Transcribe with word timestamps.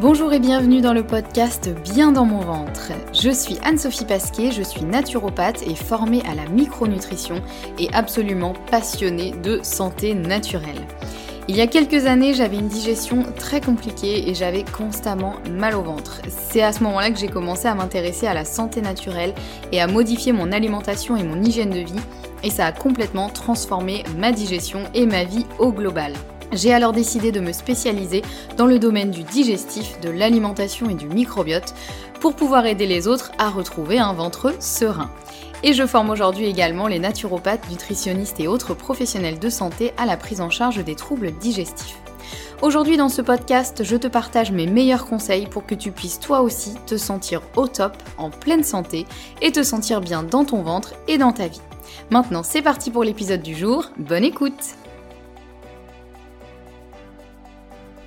Bonjour 0.00 0.32
et 0.32 0.38
bienvenue 0.38 0.80
dans 0.80 0.94
le 0.94 1.04
podcast 1.04 1.68
Bien 1.84 2.10
dans 2.10 2.24
mon 2.24 2.40
ventre. 2.40 2.90
Je 3.12 3.28
suis 3.28 3.58
Anne-Sophie 3.62 4.06
Pasquet, 4.06 4.50
je 4.50 4.62
suis 4.62 4.80
naturopathe 4.80 5.62
et 5.66 5.74
formée 5.74 6.22
à 6.26 6.34
la 6.34 6.48
micronutrition 6.48 7.42
et 7.78 7.92
absolument 7.92 8.54
passionnée 8.70 9.32
de 9.42 9.60
santé 9.62 10.14
naturelle. 10.14 10.86
Il 11.48 11.56
y 11.56 11.60
a 11.60 11.66
quelques 11.66 12.06
années, 12.06 12.32
j'avais 12.32 12.56
une 12.56 12.68
digestion 12.68 13.26
très 13.36 13.60
compliquée 13.60 14.30
et 14.30 14.34
j'avais 14.34 14.64
constamment 14.64 15.34
mal 15.50 15.74
au 15.74 15.82
ventre. 15.82 16.22
C'est 16.30 16.62
à 16.62 16.72
ce 16.72 16.82
moment-là 16.84 17.10
que 17.10 17.18
j'ai 17.18 17.28
commencé 17.28 17.68
à 17.68 17.74
m'intéresser 17.74 18.26
à 18.26 18.32
la 18.32 18.46
santé 18.46 18.80
naturelle 18.80 19.34
et 19.70 19.82
à 19.82 19.86
modifier 19.86 20.32
mon 20.32 20.50
alimentation 20.50 21.14
et 21.18 21.24
mon 21.24 21.42
hygiène 21.42 21.70
de 21.70 21.80
vie 21.80 22.00
et 22.42 22.48
ça 22.48 22.64
a 22.64 22.72
complètement 22.72 23.28
transformé 23.28 24.04
ma 24.16 24.32
digestion 24.32 24.80
et 24.94 25.04
ma 25.04 25.24
vie 25.24 25.44
au 25.58 25.72
global. 25.72 26.14
J'ai 26.52 26.72
alors 26.72 26.92
décidé 26.92 27.30
de 27.30 27.40
me 27.40 27.52
spécialiser 27.52 28.22
dans 28.56 28.66
le 28.66 28.78
domaine 28.78 29.10
du 29.10 29.22
digestif, 29.22 30.00
de 30.00 30.10
l'alimentation 30.10 30.90
et 30.90 30.94
du 30.94 31.06
microbiote 31.06 31.74
pour 32.20 32.34
pouvoir 32.34 32.66
aider 32.66 32.86
les 32.86 33.06
autres 33.06 33.30
à 33.38 33.50
retrouver 33.50 33.98
un 33.98 34.12
ventre 34.12 34.54
serein. 34.60 35.10
Et 35.62 35.74
je 35.74 35.86
forme 35.86 36.10
aujourd'hui 36.10 36.46
également 36.46 36.88
les 36.88 36.98
naturopathes, 36.98 37.70
nutritionnistes 37.70 38.40
et 38.40 38.48
autres 38.48 38.74
professionnels 38.74 39.38
de 39.38 39.48
santé 39.48 39.92
à 39.96 40.06
la 40.06 40.16
prise 40.16 40.40
en 40.40 40.50
charge 40.50 40.82
des 40.82 40.96
troubles 40.96 41.32
digestifs. 41.38 41.98
Aujourd'hui 42.62 42.96
dans 42.96 43.08
ce 43.08 43.22
podcast, 43.22 43.84
je 43.84 43.96
te 43.96 44.06
partage 44.06 44.52
mes 44.52 44.66
meilleurs 44.66 45.06
conseils 45.06 45.46
pour 45.46 45.64
que 45.64 45.74
tu 45.74 45.92
puisses 45.92 46.20
toi 46.20 46.40
aussi 46.40 46.74
te 46.86 46.96
sentir 46.96 47.42
au 47.56 47.68
top, 47.68 47.96
en 48.18 48.30
pleine 48.30 48.64
santé 48.64 49.06
et 49.40 49.52
te 49.52 49.62
sentir 49.62 50.00
bien 50.00 50.22
dans 50.22 50.44
ton 50.44 50.62
ventre 50.62 50.94
et 51.08 51.16
dans 51.16 51.32
ta 51.32 51.46
vie. 51.46 51.62
Maintenant 52.10 52.42
c'est 52.42 52.62
parti 52.62 52.90
pour 52.90 53.04
l'épisode 53.04 53.42
du 53.42 53.54
jour, 53.54 53.86
bonne 53.98 54.24
écoute 54.24 54.76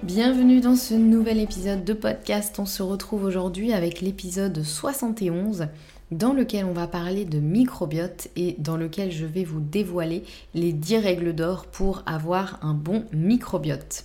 Bienvenue 0.04 0.60
dans 0.60 0.76
ce 0.76 0.94
nouvel 0.96 1.40
épisode 1.40 1.86
de 1.86 1.94
podcast. 1.94 2.60
On 2.60 2.66
se 2.66 2.84
retrouve 2.84 3.24
aujourd'hui 3.24 3.72
avec 3.72 4.02
l'épisode 4.02 4.62
71 4.62 5.68
dans 6.12 6.34
lequel 6.34 6.66
on 6.66 6.74
va 6.74 6.88
parler 6.88 7.24
de 7.24 7.40
microbiote 7.40 8.28
et 8.36 8.58
dans 8.58 8.76
lequel 8.76 9.14
je 9.14 9.26
vais 9.26 9.46
vous 9.46 9.62
dévoiler 9.62 10.26
les 10.56 10.74
10 10.74 10.98
règles 10.98 11.34
d'or 11.34 11.68
pour 11.68 12.04
avoir 12.06 12.60
un 12.64 12.74
bon 12.74 13.06
microbiote. 13.14 14.04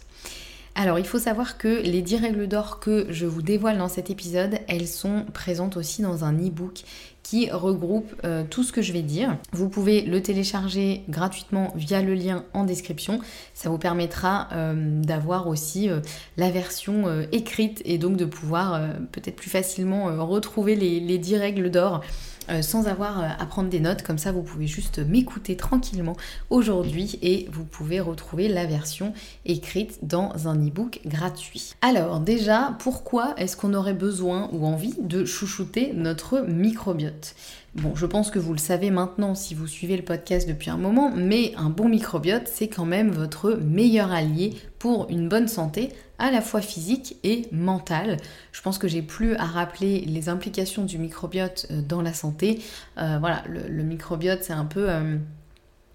Alors 0.77 1.01
il 1.01 1.05
faut 1.05 1.19
savoir 1.19 1.59
que 1.59 1.83
les 1.83 2.03
10 2.03 2.17
règles 2.19 2.47
d'or 2.47 2.79
que 2.79 3.09
je 3.11 3.27
vous 3.27 3.43
dévoile 3.43 3.79
dans 3.79 3.89
cet 3.89 4.09
épisode, 4.09 4.61
elles 4.69 4.87
sont 4.87 5.25
présentes 5.35 5.77
aussi 5.77 6.03
dans 6.03 6.23
un 6.23 6.33
e-book 6.33 6.85
qui 7.29 7.51
regroupe 7.51 8.15
euh, 8.25 8.43
tout 8.49 8.63
ce 8.63 8.73
que 8.73 8.81
je 8.81 8.91
vais 8.91 9.03
dire. 9.03 9.37
Vous 9.53 9.69
pouvez 9.69 10.01
le 10.01 10.23
télécharger 10.23 11.03
gratuitement 11.11 11.75
via 11.77 12.01
le 12.01 12.15
lien 12.15 12.45
en 12.55 12.65
description. 12.65 13.21
Ça 13.53 13.69
vous 13.69 13.77
permettra 13.77 14.49
euh, 14.53 15.03
d'avoir 15.03 15.47
aussi 15.47 15.91
euh, 15.91 16.01
la 16.39 16.51
version 16.51 17.05
écrite 17.31 17.83
et 17.85 17.99
donc 17.99 18.17
de 18.17 18.25
pouvoir 18.25 18.81
peut-être 19.13 19.37
plus 19.37 19.51
facilement 19.51 20.05
retrouver 20.27 20.75
les, 20.75 21.01
les 21.01 21.19
10 21.19 21.37
règles 21.37 21.71
d'or 21.71 22.03
euh, 22.51 22.63
sans 22.63 22.87
avoir 22.87 23.21
euh, 23.21 23.29
à 23.39 23.47
prendre 23.47 23.69
des 23.69 23.81
notes. 23.81 24.03
Comme 24.03 24.19
ça, 24.19 24.33
vous 24.33 24.43
pouvez 24.43 24.67
juste 24.67 24.99
m'écouter 24.99 25.57
tranquillement 25.57 26.17
aujourd'hui 26.51 27.19
et 27.23 27.49
vous 27.53 27.65
pouvez 27.65 28.01
retrouver 28.01 28.49
la 28.49 28.67
version 28.67 29.13
écrite 29.45 29.99
dans 30.03 30.49
un 30.49 30.57
e-book 30.57 31.01
gratuit. 31.07 31.75
Alors 31.83 32.21
déjà, 32.21 32.77
pourquoi 32.79 33.35
est-ce 33.37 33.57
qu'on 33.57 33.75
aurait 33.75 33.95
besoin 33.95 34.49
ou 34.53 34.67
envie 34.67 34.95
de 34.99 35.25
chouchouter 35.25 35.93
notre 35.95 36.41
microbiote? 36.41 37.35
Bon, 37.75 37.95
je 37.95 38.07
pense 38.07 38.31
que 38.31 38.39
vous 38.39 38.53
le 38.53 38.59
savez 38.59 38.91
maintenant 38.91 39.35
si 39.35 39.55
vous 39.55 39.67
suivez 39.67 39.97
le 39.97 40.03
podcast 40.03 40.49
depuis 40.49 40.71
un 40.71 40.79
moment, 40.79 41.13
mais 41.15 41.53
un 41.57 41.69
bon 41.69 41.89
microbiote, 41.89 42.49
c'est 42.49 42.69
quand 42.69 42.87
même 42.87 43.11
votre 43.11 43.53
meilleur 43.55 44.11
allié 44.11 44.55
pour 44.79 45.09
une 45.11 45.29
bonne 45.29 45.49
santé, 45.49 45.93
à 46.19 46.31
la 46.31 46.41
fois 46.41 46.63
physique 46.63 47.17
et 47.25 47.47
mentale. 47.53 48.17
Je 48.53 48.63
pense 48.63 48.79
que 48.79 48.89
j'ai 48.89 49.03
plus 49.03 49.35
à 49.37 49.45
rappeler 49.45 50.01
les 50.01 50.29
implications 50.31 50.85
du 50.85 50.99
microbiote 50.99 51.67
euh, 51.71 51.83
dans 51.83 52.01
la 52.01 52.15
santé. 52.15 52.61
Euh, 52.97 53.19
voilà, 53.21 53.45
le, 53.47 53.83
microbiote, 53.83 54.43
c'est 54.43 54.55
un 54.55 54.65
peu... 54.65 54.89
Euh, 54.89 55.19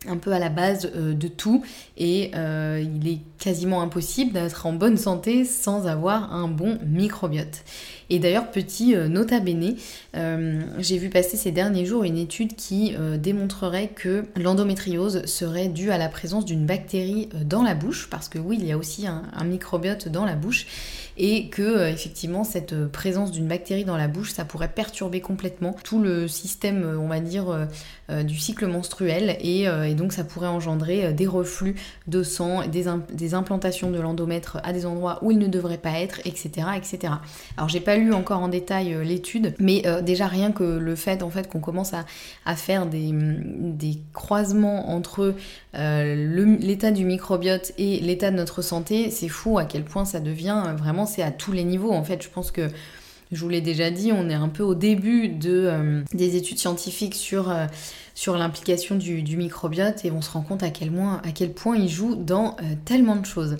un 0.08 0.18
peu 0.18 0.32
à 0.32 0.40
la 0.40 0.50
base 0.50 0.92
de 0.92 1.28
tout 1.28 1.64
et 1.98 2.32
il 2.36 3.08
est 3.08 3.20
quasiment 3.40 3.82
impossible 3.82 4.34
d'être 4.34 4.66
en 4.66 4.74
bonne 4.74 4.98
santé 4.98 5.46
sans 5.46 5.88
avoir 5.88 6.34
un 6.34 6.48
bon 6.48 6.78
microbiote. 6.86 7.64
Et 8.10 8.20
d'ailleurs, 8.20 8.52
petit 8.52 8.96
euh, 8.96 9.08
nota 9.08 9.40
bene, 9.40 9.76
euh, 10.16 10.62
j'ai 10.78 10.98
vu 10.98 11.10
passer 11.10 11.36
ces 11.36 11.52
derniers 11.52 11.86
jours 11.86 12.04
une 12.04 12.18
étude 12.18 12.56
qui 12.56 12.94
euh, 12.96 13.18
démontrerait 13.18 13.88
que 13.88 14.26
l'endométriose 14.36 15.26
serait 15.26 15.68
due 15.68 15.92
à 15.92 15.98
la 15.98 16.10
présence 16.10 16.46
d'une 16.46 16.66
bactérie 16.66 17.30
dans 17.44 17.64
la 17.64 17.74
bouche, 17.74 18.10
parce 18.10 18.30
que 18.30 18.38
oui, 18.38 18.58
il 18.60 18.68
y 18.68 18.72
a 18.72 18.78
aussi 18.78 19.08
un, 19.08 19.24
microbiote 19.44 20.10
dans 20.10 20.26
la 20.26 20.36
bouche, 20.36 20.68
et 21.18 21.50
que 21.50 21.88
effectivement 21.88 22.44
cette 22.44 22.88
présence 22.88 23.32
d'une 23.32 23.48
bactérie 23.48 23.84
dans 23.84 23.98
la 23.98 24.08
bouche, 24.08 24.32
ça 24.32 24.46
pourrait 24.46 24.72
perturber 24.72 25.20
complètement 25.20 25.76
tout 25.84 26.00
le 26.00 26.28
système, 26.28 26.98
on 27.00 27.08
va 27.08 27.20
dire, 27.20 27.68
du 28.10 28.38
cycle 28.38 28.68
menstruel, 28.68 29.38
et, 29.42 29.68
donc 29.96 30.14
ça 30.14 30.24
pourrait 30.24 30.48
engendrer 30.48 31.14
des 31.14 31.28
reflux 31.28 31.76
de 32.08 32.24
sang, 32.24 32.68
des, 32.68 33.34
implantations 33.34 33.92
de 33.92 34.00
l'endomètre 34.00 34.60
à 34.64 34.74
des 34.74 34.86
endroits 34.86 35.20
où 35.22 35.32
il 35.32 35.40
ne 35.40 35.48
devrait 35.48 35.78
pas 35.78 36.00
être, 36.00 36.20
etc., 36.26 36.68
etc. 36.76 37.14
Alors 37.58 37.70
j'ai 37.70 37.80
pas 37.80 37.98
lu 37.98 38.14
encore 38.14 38.42
en 38.42 38.48
détail 38.48 38.94
euh, 38.94 39.04
l'étude, 39.04 39.54
mais 39.60 39.84
euh, 39.86 40.02
déjà 40.02 40.28
rien 40.28 40.52
que 40.52 40.64
le 40.64 40.96
fait 40.96 41.24
en 41.24 41.30
fait 41.30 41.50
qu'on 41.50 41.60
commence 41.60 41.94
à, 41.94 42.56
faire 42.56 42.86
des, 42.86 43.14
croisements 44.14 44.92
entre 44.92 45.36
euh, 45.76 46.58
l'état 46.60 46.92
du 46.92 47.06
microbiote 47.06 47.74
et 47.78 48.00
l'état 48.00 48.32
de 48.32 48.36
notre 48.36 48.62
santé, 48.62 49.10
c'est 49.10 49.30
fou 49.30 49.58
à 49.58 49.66
quel 49.66 49.84
point 49.84 50.06
ça 50.06 50.20
devient 50.20 50.64
vraiment 50.78 51.06
c'est 51.06 51.24
à 51.24 51.32
tous 51.32 51.52
les 51.52 51.64
niveaux 51.64 51.92
en 51.92 52.04
fait. 52.04 52.22
Je 52.22 52.30
pense 52.30 52.52
que 52.52 52.70
je 53.34 53.42
vous 53.42 53.50
l'ai 53.50 53.62
déjà 53.62 53.92
dit, 53.92 54.12
on 54.12 54.30
est 54.30 54.34
un 54.34 54.50
peu 54.50 54.64
au 54.64 54.76
début 54.76 55.30
de, 55.30 56.04
des 56.14 56.36
études 56.36 56.60
scientifiques 56.60 57.16
sur, 57.16 57.54
sur 58.16 58.38
l'implication 58.38 58.96
du, 58.96 59.38
microbiote 59.38 60.06
et 60.06 60.12
on 60.12 60.22
se 60.22 60.32
rend 60.32 60.42
compte 60.42 60.64
à 60.64 60.70
quel, 60.70 60.92
à 61.24 61.32
quel 61.34 61.52
point 61.54 61.76
il 61.76 61.90
joue 61.90 62.16
dans 62.16 62.56
tellement 62.86 63.16
de 63.16 63.26
choses. 63.26 63.58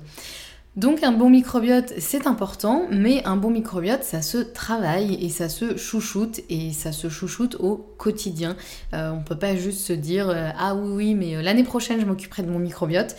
Donc 0.76 1.04
un 1.04 1.12
bon 1.12 1.30
microbiote, 1.30 1.94
c'est 2.00 2.26
important, 2.26 2.88
mais 2.90 3.24
un 3.26 3.36
bon 3.36 3.52
microbiote, 3.52 4.04
ça 4.04 4.24
se 4.24 4.40
travaille 4.40 5.24
et 5.24 5.30
ça 5.30 5.48
se 5.48 5.78
chouchoute 5.78 6.40
et 6.50 6.74
ça 6.74 6.92
se 6.92 7.10
chouchoute 7.10 7.58
au 7.60 7.76
quotidien. 8.00 8.56
Euh, 8.96 9.12
on 9.12 9.22
peut 9.22 9.38
pas 9.38 9.56
juste 9.56 9.82
se 9.82 9.94
dire 9.94 10.30
euh, 10.30 10.50
ah 10.58 10.74
oui 10.74 10.90
oui 10.94 11.14
mais 11.14 11.36
euh, 11.36 11.44
l'année 11.44 11.64
prochaine 11.64 12.00
je 12.02 12.08
m'occuperai 12.08 12.42
de 12.42 12.50
mon 12.50 12.58
microbiote. 12.58 13.16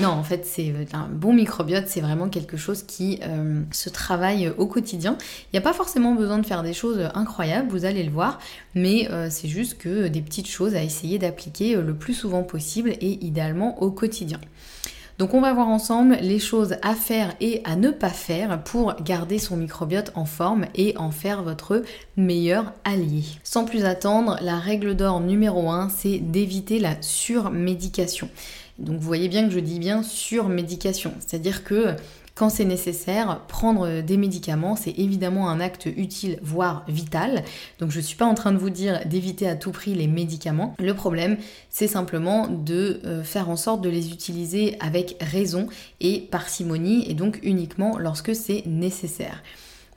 non 0.00 0.10
en 0.10 0.22
fait 0.22 0.46
c'est 0.46 0.72
un 0.92 1.08
bon 1.08 1.32
microbiote, 1.32 1.88
c'est 1.88 2.00
vraiment 2.00 2.28
quelque 2.28 2.56
chose 2.56 2.84
qui 2.84 3.18
se 3.72 3.88
travaille 3.88 4.52
au 4.56 4.66
quotidien. 4.66 5.18
Il 5.20 5.56
n'y 5.56 5.58
a 5.58 5.62
pas 5.62 5.72
forcément 5.72 6.14
besoin 6.14 6.38
de 6.38 6.46
faire 6.46 6.62
des 6.62 6.72
choses 6.72 7.00
incroyables, 7.14 7.68
vous 7.68 7.84
allez 7.84 8.04
le 8.04 8.12
voir, 8.12 8.38
mais 8.76 9.08
c'est 9.28 9.48
juste 9.48 9.78
que 9.78 10.06
des 10.06 10.20
petites 10.20 10.48
choses 10.48 10.76
à 10.76 10.84
essayer 10.84 11.18
d'appliquer 11.18 11.74
le 11.74 11.94
plus 11.94 12.14
souvent 12.14 12.44
possible 12.44 12.90
et 13.00 13.24
idéalement 13.24 13.82
au 13.82 13.90
quotidien. 13.90 14.38
Donc 15.22 15.34
on 15.34 15.40
va 15.40 15.52
voir 15.52 15.68
ensemble 15.68 16.18
les 16.20 16.40
choses 16.40 16.74
à 16.82 16.96
faire 16.96 17.36
et 17.40 17.60
à 17.62 17.76
ne 17.76 17.92
pas 17.92 18.08
faire 18.08 18.60
pour 18.64 18.96
garder 19.04 19.38
son 19.38 19.56
microbiote 19.56 20.10
en 20.16 20.24
forme 20.24 20.66
et 20.74 20.96
en 20.96 21.12
faire 21.12 21.44
votre 21.44 21.84
meilleur 22.16 22.72
allié. 22.82 23.22
Sans 23.44 23.64
plus 23.64 23.84
attendre, 23.84 24.36
la 24.42 24.58
règle 24.58 24.96
d'or 24.96 25.20
numéro 25.20 25.70
1, 25.70 25.90
c'est 25.90 26.18
d'éviter 26.18 26.80
la 26.80 27.00
surmédication. 27.00 28.28
Donc 28.80 28.96
vous 28.96 29.06
voyez 29.06 29.28
bien 29.28 29.46
que 29.46 29.54
je 29.54 29.60
dis 29.60 29.78
bien 29.78 30.02
surmédication, 30.02 31.14
c'est-à-dire 31.20 31.62
que 31.62 31.94
quand 32.34 32.48
c'est 32.48 32.64
nécessaire, 32.64 33.40
prendre 33.46 34.00
des 34.00 34.16
médicaments, 34.16 34.74
c'est 34.74 34.98
évidemment 34.98 35.50
un 35.50 35.60
acte 35.60 35.86
utile, 35.86 36.38
voire 36.42 36.84
vital. 36.88 37.44
Donc 37.78 37.90
je 37.90 37.98
ne 37.98 38.02
suis 38.02 38.16
pas 38.16 38.24
en 38.24 38.34
train 38.34 38.52
de 38.52 38.58
vous 38.58 38.70
dire 38.70 39.00
d'éviter 39.06 39.48
à 39.48 39.54
tout 39.54 39.70
prix 39.70 39.94
les 39.94 40.06
médicaments. 40.06 40.74
Le 40.78 40.94
problème, 40.94 41.36
c'est 41.68 41.86
simplement 41.86 42.48
de 42.48 43.00
euh, 43.04 43.22
faire 43.22 43.50
en 43.50 43.56
sorte 43.56 43.82
de 43.82 43.90
les 43.90 44.12
utiliser 44.12 44.76
avec 44.80 45.16
raison 45.20 45.66
et 46.00 46.20
parcimonie, 46.20 47.10
et 47.10 47.14
donc 47.14 47.38
uniquement 47.42 47.98
lorsque 47.98 48.34
c'est 48.34 48.64
nécessaire. 48.66 49.42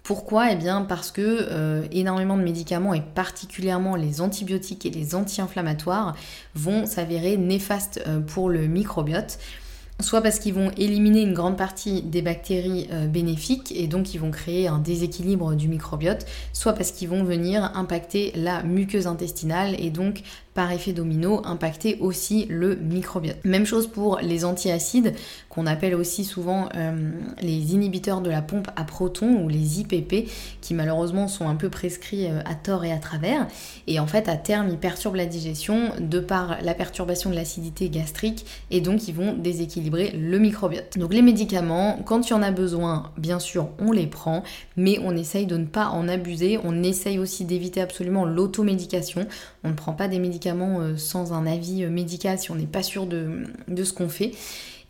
Pourquoi? 0.04 0.52
Eh 0.52 0.56
bien 0.56 0.84
parce 0.84 1.10
que 1.12 1.22
euh, 1.22 1.88
énormément 1.92 2.38
de 2.38 2.44
médicaments 2.44 2.94
et 2.94 3.02
particulièrement 3.02 3.96
les 3.96 4.22
antibiotiques 4.22 4.86
et 4.86 4.92
les 4.92 5.16
anti-inflammatoires 5.16 6.16
vont 6.54 6.86
s'avérer 6.86 7.38
néfastes 7.38 8.04
euh, 8.06 8.20
pour 8.20 8.50
le 8.50 8.68
microbiote 8.68 9.40
soit 10.02 10.22
parce 10.22 10.40
qu'ils 10.40 10.54
vont 10.54 10.72
éliminer 10.78 11.22
une 11.22 11.34
grande 11.34 11.58
partie 11.58 12.02
des 12.02 12.22
bactéries 12.22 12.88
euh, 12.92 13.08
bénéfiques 13.08 13.72
et 13.76 13.88
donc 13.88 14.14
ils 14.14 14.20
vont 14.20 14.32
créer 14.32 14.68
un 14.68 14.80
déséquilibre 14.80 15.56
du 15.56 15.68
microbiote, 15.68 16.26
soit 16.54 16.74
parce 16.74 16.92
qu'ils 16.92 17.10
vont 17.10 17.24
venir 17.24 17.72
impacter 17.76 18.32
la 18.36 18.62
muqueuse 18.64 19.08
intestinale 19.08 19.76
et 19.80 19.90
donc 19.90 20.22
par 20.56 20.72
effet 20.72 20.94
domino 20.94 21.42
impacter 21.46 21.98
aussi 22.00 22.48
le 22.50 22.75
microbiote. 22.75 23.38
Même 23.44 23.66
chose 23.66 23.88
pour 23.88 24.19
les 24.22 24.46
antiacides 24.46 25.13
qu'on 25.50 25.68
appelle 25.68 25.94
aussi 25.94 26.24
souvent 26.24 26.69
euh, 26.75 27.12
les 27.42 27.74
inhibiteurs 27.74 28.22
de 28.22 28.30
la 28.30 28.42
pompe 28.42 28.69
à 28.75 28.86
protons 28.86 29.44
ou 29.44 29.50
les 29.50 29.81
IPP 29.81 30.30
qui 30.62 30.74
malheureusement 30.74 31.28
sont 31.28 31.48
un 31.48 31.56
peu 31.56 31.69
prescrits 31.69 32.28
euh, 32.28 32.40
à 32.46 32.56
tort 32.56 32.86
et 32.86 32.92
à 32.92 32.98
travers 32.98 33.48
et 33.86 34.00
en 34.00 34.07
fait 34.07 34.30
à 34.30 34.38
terme 34.38 34.69
ils 34.69 34.78
perturbent 34.78 35.18
la 35.18 35.25
digestion 35.25 35.92
de 36.00 36.19
par 36.19 36.58
la 36.62 36.74
perturbation 36.74 37.30
de 37.30 37.36
l'acidité 37.36 37.90
gastrique 37.90 38.46
et 38.72 38.80
donc 38.80 39.08
ils 39.10 39.13
vont 39.13 39.34
déséquilibrer 39.34 40.12
le 40.12 40.40
microbiote. 40.40 40.98
Donc 40.98 41.13
les 41.13 41.22
médicaments 41.22 42.00
quand 42.06 42.30
il 42.30 42.31
y 42.31 42.34
en 42.34 42.42
a 42.42 42.51
besoin 42.51 43.12
bien 43.18 43.40
sûr 43.40 43.69
on 43.78 43.92
les 43.92 44.08
prend 44.08 44.42
mais 44.78 45.00
on 45.04 45.16
essaye 45.18 45.46
de 45.46 45.58
ne 45.58 45.66
pas 45.66 45.88
en 45.88 46.08
abuser, 46.08 46.60
on 46.63 46.81
essaye 46.84 47.19
aussi 47.19 47.44
d'éviter 47.46 47.81
absolument 47.81 48.25
l'automédication, 48.25 49.28
on 49.66 49.70
ne 49.70 49.74
prend 49.74 49.94
pas 49.94 50.08
des 50.08 50.20
médicaments 50.20 50.80
euh, 50.80 50.96
sans 50.96 51.34
un 51.34 51.46
avis 51.46 51.84
euh, 51.84 51.90
médical 51.90 52.38
si 52.40 52.52
on 52.52 52.56
n'est 52.56 52.66
pas 52.66 52.84
sûr 52.84 53.08
de, 53.08 53.44
ce 53.84 53.94
qu'on 53.94 54.10
fait. 54.10 54.32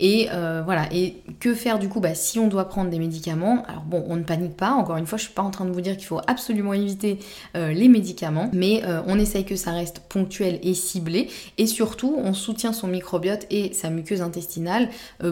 Et 0.02 0.28
euh, 0.34 0.62
voilà, 0.66 0.90
et 0.92 1.24
que 1.40 1.54
faire 1.54 1.80
du 1.80 1.88
coup? 1.88 2.02
Bah, 2.02 2.16
Si 2.16 2.38
on 2.38 2.50
doit 2.50 2.68
prendre 2.68 2.90
des 2.90 3.00
médicaments, 3.00 3.64
alors 3.70 3.84
bon, 3.84 4.04
on 4.10 4.18
ne 4.18 4.24
panique 4.24 4.58
pas, 4.58 4.72
encore 4.72 4.98
une 4.98 5.06
fois, 5.06 5.18
je 5.18 5.24
suis 5.24 5.34
pas 5.34 5.42
en 5.42 5.52
train 5.52 5.64
de 5.64 5.72
vous 5.72 5.80
dire 5.80 5.96
qu'il 5.96 6.06
faut 6.06 6.20
absolument 6.28 6.74
éviter 6.74 7.18
les 7.54 7.88
médicaments, 7.88 8.50
mais 8.52 8.84
on 9.08 9.18
essaye 9.18 9.46
que 9.46 9.56
ça 9.56 9.72
reste 9.72 10.00
ponctuel 10.10 10.60
et 10.64 10.74
ciblé, 10.74 11.30
et 11.58 11.66
surtout 11.66 12.14
on 12.22 12.34
soutient 12.34 12.74
son 12.74 12.88
microbiote 12.88 13.48
et 13.50 13.72
sa 13.72 13.90
muqueuse 13.90 14.22
intestinale 14.22 14.90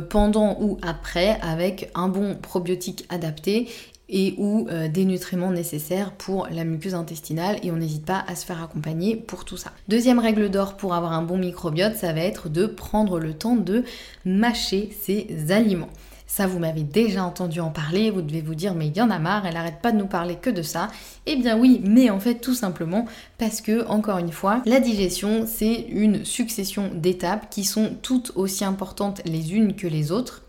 pendant 0.10 0.58
ou 0.62 0.78
après 0.82 1.38
avec 1.42 1.90
un 1.94 2.08
bon 2.08 2.36
probiotique 2.36 3.06
adapté 3.10 3.68
et 4.10 4.36
ou 4.38 4.68
euh, 4.70 4.88
des 4.88 5.06
nutriments 5.06 5.52
nécessaires 5.52 6.12
pour 6.12 6.48
la 6.52 6.64
muqueuse 6.64 6.96
intestinale 6.96 7.58
et 7.64 7.72
on 7.72 7.78
n'hésite 7.78 8.06
pas 8.06 8.24
à 8.28 8.36
se 8.36 8.46
faire 8.46 8.62
accompagner 8.62 9.16
pour 9.16 9.46
tout 9.46 9.58
ça. 9.58 9.72
Deuxième 9.88 10.20
règle 10.20 10.50
d'or 10.50 10.76
pour 10.78 10.94
avoir 10.94 11.14
un 11.14 11.22
bon 11.22 11.38
microbiote, 11.38 11.96
ça 11.96 12.14
va 12.14 12.22
être 12.22 12.50
de 12.50 12.66
prendre 12.66 13.20
le 13.20 13.34
temps 13.34 13.56
de 13.56 13.84
mâcher 14.26 14.90
ses 15.02 15.52
aliments. 15.52 15.90
Ça, 16.36 16.48
vous 16.48 16.58
m'avez 16.58 16.82
déjà 16.82 17.24
entendu 17.24 17.60
en 17.60 17.70
parler, 17.70 18.10
vous 18.10 18.24
devez 18.24 18.42
vous 18.42 18.56
dire, 18.56 18.74
mais 18.74 18.88
il 18.88 18.98
y 18.98 19.02
en 19.04 19.12
a 19.12 19.20
marre, 19.20 19.46
elle 19.46 19.56
arrête 19.56 19.84
pas 19.84 19.92
de 19.92 19.98
nous 19.98 20.08
parler 20.08 20.36
que 20.36 20.50
de 20.50 20.64
ça. 20.64 20.88
Eh 21.28 21.36
bien 21.36 21.60
oui, 21.60 21.80
mais 21.84 22.10
en 22.10 22.20
fait, 22.20 22.36
tout 22.36 22.56
simplement 22.56 23.06
parce 23.38 23.62
que, 23.62 23.86
encore 23.88 24.18
une 24.18 24.32
fois, 24.32 24.64
la 24.66 24.80
digestion, 24.80 25.46
c'est 25.46 25.86
une 25.90 26.26
succession 26.26 26.90
d'étapes 26.92 27.52
qui 27.52 27.64
sont 27.64 27.92
toutes 28.02 28.32
aussi 28.36 28.66
importantes 28.66 29.22
les 29.26 29.54
unes 29.54 29.76
que 29.76 29.86
les 29.86 30.12
autres 30.12 30.43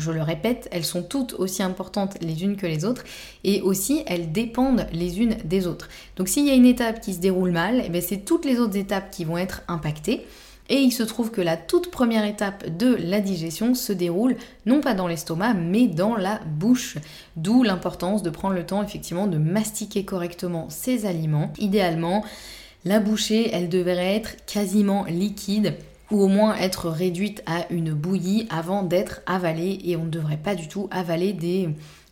je 0.00 0.10
le 0.10 0.22
répète, 0.22 0.68
elles 0.72 0.84
sont 0.84 1.02
toutes 1.02 1.34
aussi 1.34 1.62
importantes 1.62 2.16
les 2.20 2.42
unes 2.42 2.56
que 2.56 2.66
les 2.66 2.84
autres 2.84 3.04
et 3.44 3.62
aussi 3.62 4.02
elles 4.06 4.32
dépendent 4.32 4.86
les 4.92 5.20
unes 5.20 5.36
des 5.44 5.66
autres. 5.66 5.88
Donc 6.16 6.28
s'il 6.28 6.46
y 6.46 6.50
a 6.50 6.54
une 6.54 6.66
étape 6.66 7.00
qui 7.00 7.14
se 7.14 7.20
déroule 7.20 7.52
mal, 7.52 7.82
eh 7.84 8.00
c'est 8.00 8.24
toutes 8.24 8.44
les 8.44 8.58
autres 8.58 8.76
étapes 8.76 9.10
qui 9.10 9.24
vont 9.24 9.38
être 9.38 9.62
impactées. 9.68 10.26
Et 10.68 10.76
il 10.76 10.92
se 10.92 11.02
trouve 11.02 11.32
que 11.32 11.40
la 11.40 11.56
toute 11.56 11.90
première 11.90 12.24
étape 12.24 12.76
de 12.76 12.94
la 12.94 13.20
digestion 13.20 13.74
se 13.74 13.92
déroule 13.92 14.36
non 14.66 14.80
pas 14.80 14.94
dans 14.94 15.08
l'estomac 15.08 15.54
mais 15.54 15.88
dans 15.88 16.16
la 16.16 16.40
bouche. 16.46 16.96
D'où 17.36 17.64
l'importance 17.64 18.22
de 18.22 18.30
prendre 18.30 18.54
le 18.54 18.64
temps 18.64 18.82
effectivement 18.82 19.26
de 19.26 19.36
mastiquer 19.36 20.04
correctement 20.04 20.70
ces 20.70 21.06
aliments. 21.06 21.52
Idéalement, 21.58 22.24
la 22.84 23.00
bouchée, 23.00 23.50
elle 23.52 23.68
devrait 23.68 24.14
être 24.14 24.36
quasiment 24.46 25.04
liquide 25.04 25.74
ou 26.10 26.22
au 26.22 26.28
moins 26.28 26.56
être 26.56 26.88
réduite 26.88 27.42
à 27.46 27.70
une 27.70 27.92
bouillie 27.92 28.46
avant 28.50 28.82
d'être 28.82 29.22
avalée. 29.26 29.78
Et 29.84 29.96
on 29.96 30.04
ne 30.04 30.10
devrait 30.10 30.36
pas 30.36 30.54
du 30.54 30.68
tout 30.68 30.88
avaler 30.90 31.32
des 31.32 31.68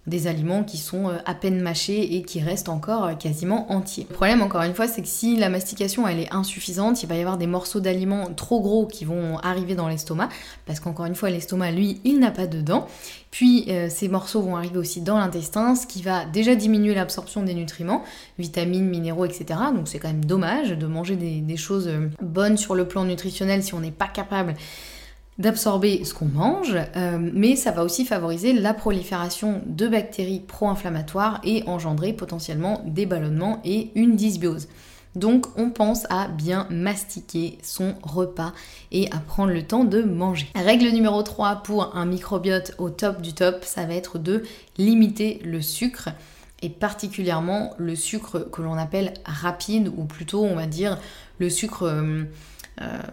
des 0.08 0.26
aliments 0.26 0.64
qui 0.64 0.76
sont 0.76 1.08
euh, 1.08 1.18
à 1.24 1.34
peine 1.34 1.60
mâchés 1.60 2.16
et 2.16 2.22
qui 2.22 2.40
restent 2.40 2.68
encore 2.68 3.04
euh, 3.04 3.14
quasiment 3.14 3.70
entiers. 3.70 4.06
Le 4.08 4.14
problème 4.14 4.42
encore 4.42 4.62
une 4.62 4.74
fois 4.74 4.88
c'est 4.88 5.02
que 5.02 5.08
si 5.08 5.36
la 5.36 5.48
mastication 5.48 6.06
elle 6.08 6.20
est 6.20 6.32
insuffisante, 6.32 7.02
il 7.02 7.08
va 7.08 7.16
y 7.16 7.20
avoir 7.20 7.38
des 7.38 7.46
morceaux 7.46 7.80
d'aliments 7.80 8.32
trop 8.34 8.60
gros 8.60 8.86
qui 8.86 9.04
vont 9.04 9.38
arriver 9.38 9.74
dans 9.74 9.88
l'estomac 9.88 10.28
parce 10.66 10.80
qu'encore 10.80 11.06
une 11.06 11.14
fois 11.14 11.30
l'estomac 11.30 11.70
lui 11.72 12.00
il 12.04 12.18
n'a 12.18 12.30
pas 12.30 12.46
de 12.46 12.60
dents. 12.60 12.86
Puis 13.30 13.66
euh, 13.68 13.88
ces 13.90 14.08
morceaux 14.08 14.40
vont 14.40 14.56
arriver 14.56 14.78
aussi 14.78 15.02
dans 15.02 15.18
l'intestin, 15.18 15.74
ce 15.74 15.86
qui 15.86 16.02
va 16.02 16.24
déjà 16.24 16.54
diminuer 16.54 16.94
l'absorption 16.94 17.42
des 17.42 17.54
nutriments, 17.54 18.02
vitamines, 18.38 18.88
minéraux, 18.88 19.26
etc. 19.26 19.60
Donc 19.74 19.86
c'est 19.86 19.98
quand 19.98 20.08
même 20.08 20.24
dommage 20.24 20.70
de 20.70 20.86
manger 20.86 21.16
des 21.16 21.56
choses 21.56 21.90
bonnes 22.22 22.56
sur 22.56 22.74
le 22.74 22.88
plan 22.88 23.04
nutritionnel 23.04 23.62
si 23.62 23.74
on 23.74 23.80
n'est 23.80 23.90
pas 23.90 24.08
capable 24.08 24.54
d'absorber 25.38 26.04
ce 26.04 26.14
qu'on 26.14 26.26
mange, 26.26 26.76
euh, 26.96 27.18
mais 27.32 27.54
ça 27.54 27.70
va 27.70 27.84
aussi 27.84 28.04
favoriser 28.04 28.52
la 28.52 28.74
prolifération 28.74 29.62
de 29.66 29.86
bactéries 29.86 30.40
pro-inflammatoires 30.40 31.40
et 31.44 31.62
engendrer 31.66 32.12
potentiellement 32.12 32.82
des 32.86 33.06
ballonnements 33.06 33.60
et 33.64 33.90
une 33.94 34.16
dysbiose. 34.16 34.68
Donc 35.14 35.46
on 35.56 35.70
pense 35.70 36.06
à 36.10 36.28
bien 36.28 36.66
mastiquer 36.70 37.58
son 37.62 37.94
repas 38.02 38.52
et 38.92 39.10
à 39.12 39.18
prendre 39.18 39.52
le 39.52 39.62
temps 39.62 39.84
de 39.84 40.02
manger. 40.02 40.48
Règle 40.54 40.88
numéro 40.88 41.22
3 41.22 41.56
pour 41.56 41.96
un 41.96 42.04
microbiote 42.04 42.74
au 42.78 42.90
top 42.90 43.22
du 43.22 43.32
top, 43.32 43.64
ça 43.64 43.84
va 43.84 43.94
être 43.94 44.18
de 44.18 44.42
limiter 44.76 45.40
le 45.44 45.62
sucre 45.62 46.10
et 46.60 46.68
particulièrement 46.68 47.74
le 47.78 47.94
sucre 47.94 48.40
que 48.50 48.60
l'on 48.60 48.74
appelle 48.74 49.14
rapide 49.24 49.90
ou 49.96 50.04
plutôt 50.04 50.44
on 50.44 50.56
va 50.56 50.66
dire 50.66 50.98
le 51.38 51.48
sucre... 51.48 51.84
Euh, 51.84 52.24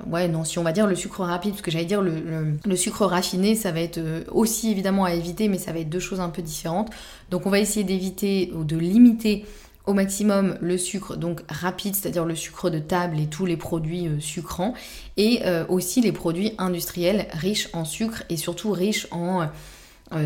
ouais, 0.07 0.27
non, 0.27 0.43
si 0.43 0.59
on 0.59 0.63
va 0.63 0.71
dire 0.71 0.87
le 0.87 0.95
sucre 0.95 1.21
rapide, 1.21 1.51
parce 1.51 1.61
que 1.61 1.71
j'allais 1.71 1.85
dire 1.85 2.01
le, 2.01 2.75
sucre 2.75 3.05
raffiné, 3.05 3.55
ça 3.55 3.71
va 3.71 3.81
être 3.81 3.97
euh, 3.97 4.23
aussi 4.31 4.71
évidemment 4.71 5.05
à 5.05 5.13
éviter, 5.13 5.47
mais 5.47 5.57
ça 5.57 5.71
va 5.71 5.79
être 5.79 5.89
deux 5.89 5.99
choses 5.99 6.19
un 6.19 6.29
peu 6.29 6.41
différentes. 6.41 6.91
Donc 7.31 7.45
on 7.45 7.49
va 7.49 7.59
essayer 7.59 7.83
d'éviter 7.83 8.51
ou 8.55 8.63
de 8.63 8.77
limiter 8.77 9.45
au 9.85 9.93
maximum 9.93 10.57
le 10.61 10.77
sucre 10.77 11.15
donc 11.15 11.41
rapide, 11.47 11.95
c'est-à-dire 11.95 12.25
le 12.25 12.35
sucre 12.35 12.69
de 12.69 12.79
table 12.79 13.19
et 13.19 13.27
tous 13.27 13.45
les 13.45 13.57
produits 13.57 14.07
euh, 14.07 14.19
sucrants, 14.19 14.73
et 15.17 15.41
aussi 15.69 16.01
les 16.01 16.11
produits 16.11 16.53
industriels 16.57 17.27
riches 17.31 17.69
en 17.73 17.85
sucre 17.85 18.23
et 18.29 18.37
surtout 18.37 18.71
riches 18.71 19.07
en 19.11 19.43
euh, 19.43 19.45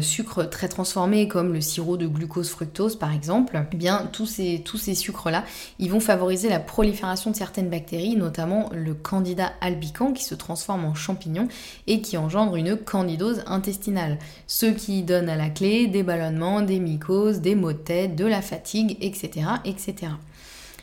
sucres 0.01 0.49
très 0.49 0.67
transformés 0.67 1.27
comme 1.27 1.53
le 1.53 1.61
sirop 1.61 1.97
de 1.97 2.05
glucose 2.05 2.49
fructose 2.49 2.97
par 2.97 3.13
exemple, 3.13 3.59
eh 3.71 3.75
bien 3.75 4.09
tous 4.11 4.25
ces, 4.25 4.61
tous 4.63 4.77
ces 4.77 4.93
sucres-là, 4.93 5.43
ils 5.79 5.89
vont 5.89 5.99
favoriser 5.99 6.49
la 6.49 6.59
prolifération 6.59 7.31
de 7.31 7.35
certaines 7.35 7.69
bactéries, 7.69 8.15
notamment 8.15 8.69
le 8.73 8.93
candida 8.93 9.53
albicans 9.61 10.13
qui 10.13 10.23
se 10.23 10.35
transforme 10.35 10.85
en 10.85 10.93
champignon 10.93 11.47
et 11.87 12.01
qui 12.01 12.17
engendre 12.17 12.55
une 12.55 12.77
candidose 12.77 13.43
intestinale. 13.47 14.19
Ce 14.47 14.65
qui 14.65 15.03
donne 15.03 15.29
à 15.29 15.35
la 15.35 15.49
clé 15.49 15.87
des 15.87 16.03
ballonnements, 16.03 16.61
des 16.61 16.79
mycoses, 16.79 17.39
des 17.39 17.55
maux 17.55 17.73
de 17.73 17.77
tête, 17.77 18.15
de 18.15 18.25
la 18.25 18.41
fatigue, 18.41 18.97
etc. 19.01 19.47
etc. 19.65 20.11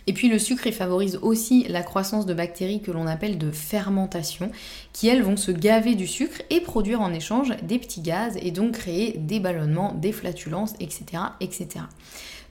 Et 0.06 0.12
puis 0.12 0.28
le 0.28 0.38
sucre, 0.38 0.66
il 0.66 0.72
favorise 0.72 1.18
aussi 1.22 1.64
la 1.68 1.82
croissance 1.82 2.26
de 2.26 2.34
bactéries 2.34 2.80
que 2.80 2.92
l'on 2.92 3.06
appelle 3.06 3.38
de 3.38 3.50
fermentation, 3.50 4.50
qui 4.92 5.08
elles 5.08 5.22
vont 5.22 5.36
se 5.36 5.50
gaver 5.50 5.94
du 5.94 6.06
sucre 6.06 6.42
et 6.50 6.60
produire 6.60 7.00
en 7.00 7.12
échange 7.12 7.56
des 7.62 7.78
petits 7.78 8.02
gaz 8.02 8.36
et 8.40 8.52
donc 8.52 8.72
créer 8.72 9.18
des 9.18 9.40
ballonnements, 9.40 9.94
des 9.94 10.12
flatulences, 10.12 10.74
etc. 10.80 11.22
etc. 11.40 11.86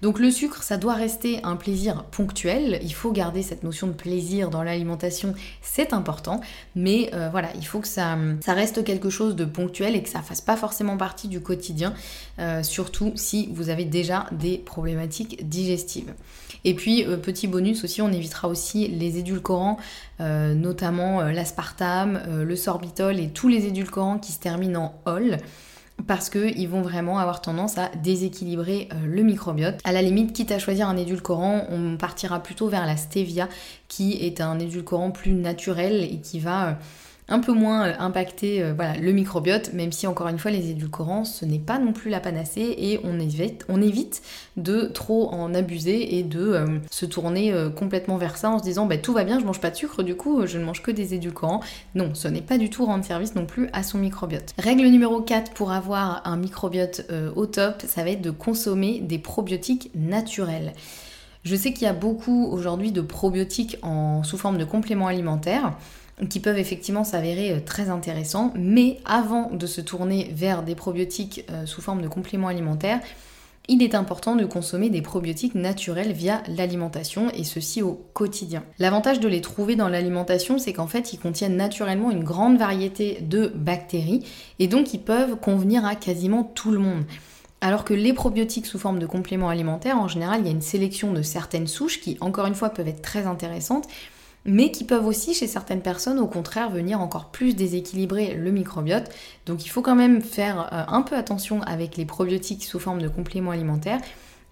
Donc 0.02 0.20
le 0.20 0.30
sucre, 0.30 0.62
ça 0.64 0.78
doit 0.78 0.94
rester 0.94 1.40
un 1.44 1.56
plaisir 1.56 2.04
ponctuel. 2.04 2.80
Il 2.84 2.94
faut 2.94 3.12
garder 3.12 3.42
cette 3.42 3.64
notion 3.64 3.88
de 3.88 3.94
plaisir 3.94 4.50
dans 4.50 4.64
l'alimentation, 4.64 5.34
c'est 5.62 5.94
important. 5.94 6.42
Mais 6.76 7.10
euh, 7.14 7.30
voilà, 7.30 7.50
il 7.56 7.66
faut 7.66 7.80
que 7.80 7.88
ça, 7.88 8.18
reste 8.48 8.84
quelque 8.84 9.10
chose 9.10 9.36
de 9.36 9.46
ponctuel 9.46 9.96
et 9.96 10.04
que 10.04 10.10
ça 10.10 10.22
fasse 10.22 10.42
pas 10.42 10.58
forcément 10.58 10.98
partie 10.98 11.28
du 11.28 11.40
quotidien, 11.40 11.94
euh, 12.40 12.64
surtout 12.64 13.14
si 13.16 13.50
vous 13.54 13.70
avez 13.70 13.86
déjà 13.86 14.28
des 14.32 14.58
problématiques 14.58 15.48
digestives. 15.48 16.14
Et 16.66 16.74
puis, 16.74 17.06
euh, 17.06 17.16
petit 17.16 17.48
bonus 17.48 17.86
aussi, 17.86 18.02
on 18.02 18.12
évitera 18.12 18.50
aussi 18.50 18.90
les 18.90 19.18
édulcorants, 19.18 19.78
notamment 20.20 21.22
l'aspartame, 21.24 22.22
le 22.44 22.56
sorbitol 22.56 23.20
et 23.20 23.30
tous 23.30 23.48
les 23.48 23.66
édulcorants 23.66 24.18
qui 24.18 24.32
se 24.32 24.40
terminent 24.40 24.96
en 25.06 25.12
ol 25.12 25.38
parce 26.08 26.30
qu'ils 26.30 26.68
vont 26.68 26.82
vraiment 26.82 27.20
avoir 27.20 27.42
tendance 27.42 27.78
à 27.78 27.90
déséquilibrer 28.04 28.90
euh, 28.94 29.06
le 29.06 29.24
microbiote. 29.24 29.80
À 29.84 29.92
la 29.92 30.02
limite, 30.02 30.34
quitte 30.34 30.52
à 30.52 30.60
choisir 30.60 30.88
un 30.90 30.98
édulcorant, 30.98 31.66
on 31.70 31.98
partira 31.98 32.42
plutôt 32.42 32.68
vers 32.68 32.86
la 32.86 32.98
stevia, 32.98 33.48
qui 33.88 34.14
est 34.14 34.42
un 34.42 34.60
édulcorant 34.60 35.12
plus 35.12 35.32
naturel 35.32 36.04
et 36.04 36.20
qui 36.20 36.40
va 36.40 36.78
un 37.28 37.40
peu 37.40 37.54
moins 37.54 37.94
impacter 38.00 38.72
voilà, 38.74 38.98
le 38.98 39.12
microbiote, 39.12 39.74
même 39.74 39.92
si 39.92 40.08
encore 40.08 40.28
une 40.28 40.38
fois 40.40 40.52
les 40.52 40.70
édulcorants 40.70 41.26
ce 41.26 41.46
n'est 41.46 41.60
pas 41.60 41.80
non 41.80 41.94
plus 41.94 42.10
la 42.10 42.20
panacée 42.20 42.76
et 42.78 43.00
on 43.04 43.20
évite, 43.82 44.22
de 44.58 44.84
trop 44.84 45.30
en 45.32 45.54
abuser 45.54 46.18
et 46.18 46.24
de 46.24 46.80
se 46.92 47.06
tourner 47.06 47.54
complètement 47.76 48.18
vers 48.18 48.38
ça 48.38 48.52
en 48.52 48.60
se 48.60 48.64
disant 48.64 48.86
bah, 48.86 48.98
tout 48.98 49.14
va 49.14 49.24
bien, 49.24 49.40
je 49.40 49.46
mange 49.46 49.60
pas 49.60 49.72
de 49.72 49.76
sucre, 49.76 50.04
du 50.04 50.16
coup 50.16 50.46
je 50.46 50.58
ne 50.58 50.64
mange 50.64 50.82
que 50.84 50.92
des 50.92 51.14
édulcorants. 51.14 51.62
Non, 51.96 52.14
ce 52.14 52.28
n'est 52.28 52.42
pas 52.42 52.58
du 52.58 52.70
tout 52.70 52.86
rendre 52.86 53.04
service 53.04 53.36
non 53.36 53.46
plus 53.46 53.70
à 53.74 53.84
son 53.84 53.98
microbiote. 53.98 54.54
Règle 54.58 54.86
numéro 54.86 55.22
4 55.22 55.54
pour 55.54 55.72
avoir 55.72 56.22
un 56.26 56.38
microbiote 56.38 57.10
au 57.36 57.46
top, 57.46 57.84
ça 57.88 58.04
va 58.04 58.12
être 58.12 58.22
de 58.22 58.32
consommer 58.32 59.00
des 59.00 59.20
probiotiques 59.20 59.92
naturels. 59.96 60.74
Je 61.44 61.56
sais 61.56 61.74
qu'il 61.74 61.84
y 61.84 61.90
a 61.90 61.94
beaucoup 61.94 62.48
aujourd'hui 62.52 62.92
de 62.92 63.02
probiotiques 63.02 63.78
en, 63.84 64.24
sous 64.24 64.38
forme 64.38 64.58
de 64.58 64.66
compléments 64.66 65.08
alimentaires 65.08 65.78
qui 66.30 66.40
peuvent 66.40 66.58
effectivement 66.58 67.04
s'avérer 67.04 67.52
euh, 67.52 67.60
très 67.60 67.90
intéressants, 67.90 68.54
mais 68.56 69.00
avant 69.06 69.52
de 69.52 69.68
se 69.68 69.82
tourner 69.82 70.32
vers 70.34 70.64
des 70.64 70.76
probiotiques 70.76 71.46
euh, 71.50 71.66
sous 71.66 71.82
forme 71.82 72.02
de 72.02 72.08
compléments 72.08 72.48
alimentaires, 72.48 73.02
il 73.68 73.82
est 73.82 73.96
important 73.96 74.36
de 74.36 74.46
consommer 74.46 74.90
des 74.90 75.02
probiotiques 75.02 75.56
naturels 75.56 76.12
via 76.12 76.44
l'alimentation 76.48 77.32
et 77.32 77.44
ceci 77.44 77.82
au 77.82 78.00
quotidien. 78.14 78.64
L'avantage 78.78 79.20
de 79.20 79.28
les 79.28 79.42
trouver 79.42 79.76
dans 79.76 79.90
l'alimentation, 79.90 80.60
c'est 80.60 80.72
qu'en 80.72 80.88
fait, 80.88 81.14
ils 81.14 81.20
contiennent 81.20 81.58
naturellement 81.58 82.12
une 82.12 82.24
grande 82.24 82.58
variété 82.58 83.20
de 83.22 83.52
bactéries 83.56 84.24
et 84.60 84.68
donc 84.68 84.94
ils 84.94 85.02
peuvent 85.02 85.38
convenir 85.38 85.84
à 85.84 85.96
quasiment 85.96 86.44
tout 86.44 86.72
le 86.72 86.78
monde. 86.78 87.06
Alors 87.60 87.86
que 87.86 87.96
les 87.96 88.14
probiotiques 88.14 88.68
sous 88.68 88.78
forme 88.78 89.00
de 89.00 89.08
compléments 89.08 89.50
alimentaires, 89.50 89.98
en 89.98 90.08
général, 90.08 90.42
il 90.42 90.46
y 90.46 90.50
a 90.50 90.54
une 90.54 90.62
sélection 90.62 91.14
de 91.14 91.24
certaines 91.24 91.68
souches 91.68 92.00
qui, 92.00 92.18
encore 92.22 92.46
une 92.46 92.54
fois, 92.54 92.70
peuvent 92.70 92.88
être 92.88 93.02
très 93.02 93.26
intéressantes, 93.26 93.88
mais 94.46 94.72
qui 94.72 94.84
peuvent 94.84 95.06
aussi, 95.06 95.34
chez 95.34 95.48
certaines 95.48 95.82
personnes, 95.82 96.20
au 96.20 96.28
contraire, 96.28 96.70
venir 96.70 97.02
encore 97.02 97.30
plus 97.32 97.56
déséquilibrer 97.56 98.36
le 98.36 98.52
microbiote. 98.52 99.10
Donc 99.46 99.66
il 99.66 99.70
faut 99.70 99.82
quand 99.82 99.96
même 99.96 100.22
faire 100.22 100.70
euh, 100.72 100.84
un 100.88 101.02
peu 101.02 101.16
attention 101.16 101.62
avec 101.64 101.98
les 101.98 102.06
probiotiques 102.06 102.64
sous 102.64 102.80
forme 102.80 103.02
de 103.02 103.08
compléments 103.08 103.52
alimentaires. 103.52 104.00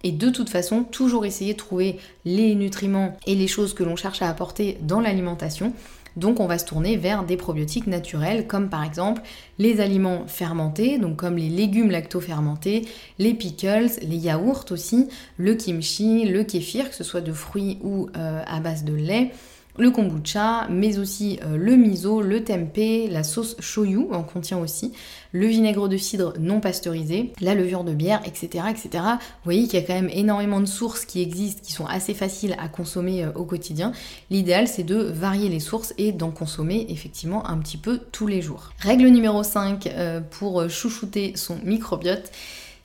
Et 0.02 0.12
de 0.12 0.28
toute 0.28 0.50
façon, 0.50 0.84
toujours 0.84 1.24
essayer 1.24 1.54
de 1.54 1.58
trouver 1.58 1.98
les 2.24 2.54
nutriments 2.54 3.16
et 3.26 3.34
les 3.34 3.46
choses 3.46 3.72
que 3.72 3.84
l'on 3.84 3.96
cherche 3.96 4.20
à 4.20 4.28
apporter 4.28 4.78
dans 4.82 5.00
l'alimentation 5.00 5.72
donc 6.16 6.40
on 6.40 6.46
va 6.46 6.58
se 6.58 6.64
tourner 6.64 6.96
vers 6.96 7.24
des 7.24 7.36
probiotiques 7.36 7.86
naturels 7.86 8.46
comme 8.46 8.68
par 8.68 8.84
exemple 8.84 9.22
les 9.58 9.80
aliments 9.80 10.26
fermentés, 10.26 10.98
donc 10.98 11.16
comme 11.16 11.36
les 11.36 11.48
légumes 11.48 11.90
lacto-fermentés, 11.90 12.86
les 13.18 13.34
pickles, 13.34 13.90
les 14.02 14.16
yaourts 14.16 14.66
aussi, 14.70 15.08
le 15.38 15.54
kimchi, 15.54 16.24
le 16.24 16.44
kéfir, 16.44 16.88
que 16.88 16.94
ce 16.94 17.04
soit 17.04 17.20
de 17.20 17.32
fruits 17.32 17.78
ou 17.82 18.08
euh, 18.16 18.42
à 18.46 18.60
base 18.60 18.84
de 18.84 18.94
lait, 18.94 19.32
le 19.76 19.90
kombucha, 19.90 20.68
mais 20.70 20.98
aussi 20.98 21.40
euh, 21.44 21.56
le 21.56 21.76
miso, 21.76 22.22
le 22.22 22.44
tempeh, 22.44 23.08
la 23.10 23.24
sauce 23.24 23.56
shoyu 23.60 24.06
en 24.12 24.22
contient 24.22 24.58
aussi, 24.58 24.92
le 25.32 25.46
vinaigre 25.46 25.88
de 25.88 25.96
cidre 25.96 26.34
non 26.38 26.60
pasteurisé, 26.60 27.32
la 27.40 27.54
levure 27.54 27.82
de 27.82 27.92
bière, 27.92 28.20
etc. 28.24 28.66
etc. 28.70 28.88
Vous 28.92 29.44
voyez 29.44 29.64
qu'il 29.64 29.80
y 29.80 29.82
a 29.82 29.86
quand 29.86 29.94
même 29.94 30.10
énormément 30.12 30.60
de 30.60 30.66
sources 30.66 31.04
qui 31.04 31.20
existent, 31.20 31.60
qui 31.62 31.72
sont 31.72 31.86
assez 31.86 32.14
faciles 32.14 32.54
à 32.58 32.68
consommer 32.68 33.24
euh, 33.24 33.32
au 33.34 33.44
quotidien. 33.44 33.92
L'idéal 34.30 34.68
c'est 34.68 34.84
de 34.84 34.96
varier 34.96 35.48
les 35.48 35.60
sources 35.60 35.92
et 35.98 36.12
d'en 36.12 36.30
consommer 36.30 36.86
effectivement 36.88 37.46
un 37.48 37.58
petit 37.58 37.78
peu 37.78 38.00
tous 38.12 38.26
les 38.26 38.42
jours. 38.42 38.70
Règle 38.78 39.08
numéro 39.08 39.42
5 39.42 39.86
euh, 39.86 40.20
pour 40.20 40.68
chouchouter 40.70 41.32
son 41.36 41.56
microbiote 41.64 42.30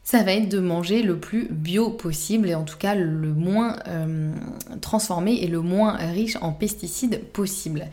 ça 0.10 0.24
va 0.24 0.34
être 0.34 0.50
de 0.50 0.60
manger 0.60 1.04
le 1.04 1.20
plus 1.20 1.48
bio 1.52 1.92
possible 1.92 2.50
et 2.50 2.56
en 2.56 2.64
tout 2.64 2.80
cas 2.80 2.96
le 2.96 3.32
moins 3.32 3.76
euh, 3.88 4.34
transformé 4.82 5.36
et 5.44 5.46
le 5.46 5.62
moins 5.62 5.98
riche 5.98 6.36
en 6.42 6.52
pesticides 6.52 7.22
possible. 7.26 7.86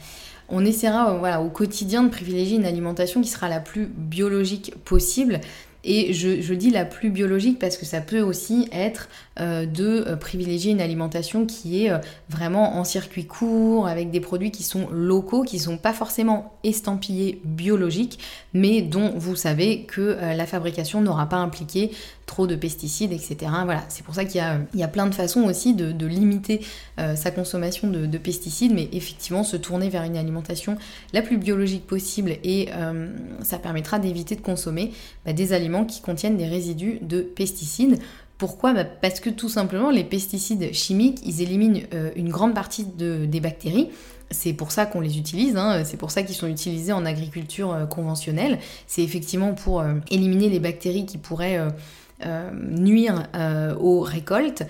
On 0.48 0.64
essaiera 0.64 1.12
euh, 1.12 1.36
au 1.44 1.50
quotidien 1.50 2.04
de 2.04 2.08
privilégier 2.08 2.56
une 2.56 2.64
alimentation 2.64 3.20
qui 3.20 3.28
sera 3.28 3.50
la 3.50 3.60
plus 3.60 3.84
biologique 3.94 4.72
possible. 4.86 5.42
Et 5.88 6.12
je, 6.12 6.52
dis 6.52 6.70
la 6.70 6.84
plus 6.84 7.10
biologique 7.10 7.58
parce 7.58 7.76
que 7.76 7.86
ça 7.86 8.00
peut 8.00 8.20
aussi 8.20 8.68
être 8.72 9.08
euh, 9.38 9.66
de 9.66 10.14
privilégier 10.16 10.72
une 10.72 10.80
alimentation 10.80 11.46
qui 11.46 11.84
est 11.84 11.92
vraiment 12.28 12.76
en 12.76 12.84
circuit 12.84 13.24
court, 13.24 13.86
avec 13.86 14.10
des 14.10 14.20
produits 14.20 14.50
qui 14.50 14.64
sont 14.64 14.88
locaux, 14.90 15.42
qui 15.42 15.56
ne 15.56 15.62
sont 15.62 15.78
pas 15.78 15.92
forcément 15.92 16.58
estampillés 16.64 17.40
biologiques, 17.44 18.18
mais 18.52 18.82
dont 18.82 19.12
vous 19.16 19.36
savez 19.36 19.84
que 19.84 20.16
la 20.36 20.46
fabrication 20.46 21.00
n'aura 21.00 21.28
pas 21.28 21.36
impliqué 21.36 21.92
trop 22.26 22.48
de 22.48 22.56
pesticides, 22.56 23.12
etc. 23.12 23.36
Voilà, 23.64 23.84
c'est 23.88 24.04
pour 24.04 24.14
ça 24.14 24.24
qu'il 24.24 24.42
y, 24.74 24.82
a, 24.82 24.88
plein 24.88 25.06
de 25.06 25.14
façons 25.14 25.44
aussi 25.44 25.74
de, 25.74 26.06
limiter 26.06 26.60
euh, 26.98 27.14
sa 27.14 27.30
consommation 27.30 27.88
de, 27.88 28.18
pesticides, 28.18 28.74
mais 28.74 28.88
effectivement 28.92 29.44
se 29.44 29.56
tourner 29.56 29.88
vers 29.88 30.02
une 30.02 30.16
alimentation 30.16 30.76
la 31.12 31.22
plus 31.22 31.38
biologique 31.38 31.86
possible 31.86 32.36
et 32.42 32.68
euh, 32.72 33.08
ça 33.42 33.58
permettra 33.58 33.98
d'éviter 33.98 34.34
de 34.34 34.40
consommer 34.40 34.92
bah, 35.24 35.32
des 35.32 35.52
aliments 35.52 35.84
qui 35.84 36.00
contiennent 36.00 36.36
des 36.36 36.48
résidus 36.48 36.98
de 37.00 37.20
pesticides. 37.20 37.98
Pourquoi? 38.38 38.74
Bah, 38.74 38.84
Parce 38.84 39.20
que 39.20 39.30
tout 39.30 39.48
simplement, 39.48 39.90
les 39.90 40.04
pesticides 40.04 40.72
chimiques, 40.74 41.20
ils 41.24 41.42
éliminent 41.42 41.80
euh, 41.94 42.10
une 42.16 42.28
grande 42.28 42.54
partie 42.54 42.84
des 42.84 43.40
bactéries. 43.40 43.88
C'est 44.32 44.52
pour 44.52 44.72
ça 44.72 44.86
qu'on 44.86 45.00
les 45.00 45.18
utilise, 45.18 45.56
hein. 45.56 45.84
c'est 45.84 45.96
pour 45.96 46.10
ça 46.10 46.24
qu'ils 46.24 46.34
sont 46.34 46.48
utilisés 46.48 46.92
en 46.92 47.06
agriculture 47.06 47.86
conventionnelle. 47.88 48.58
C'est 48.88 49.02
effectivement 49.02 49.54
pour 49.54 49.84
éliminer 50.10 50.48
les 50.48 50.58
bactéries 50.58 51.06
qui 51.06 51.16
pourraient 51.16 51.60
nuire 52.54 53.28
euh, 53.34 53.74
aux 53.76 54.00
récoltes. 54.00 54.64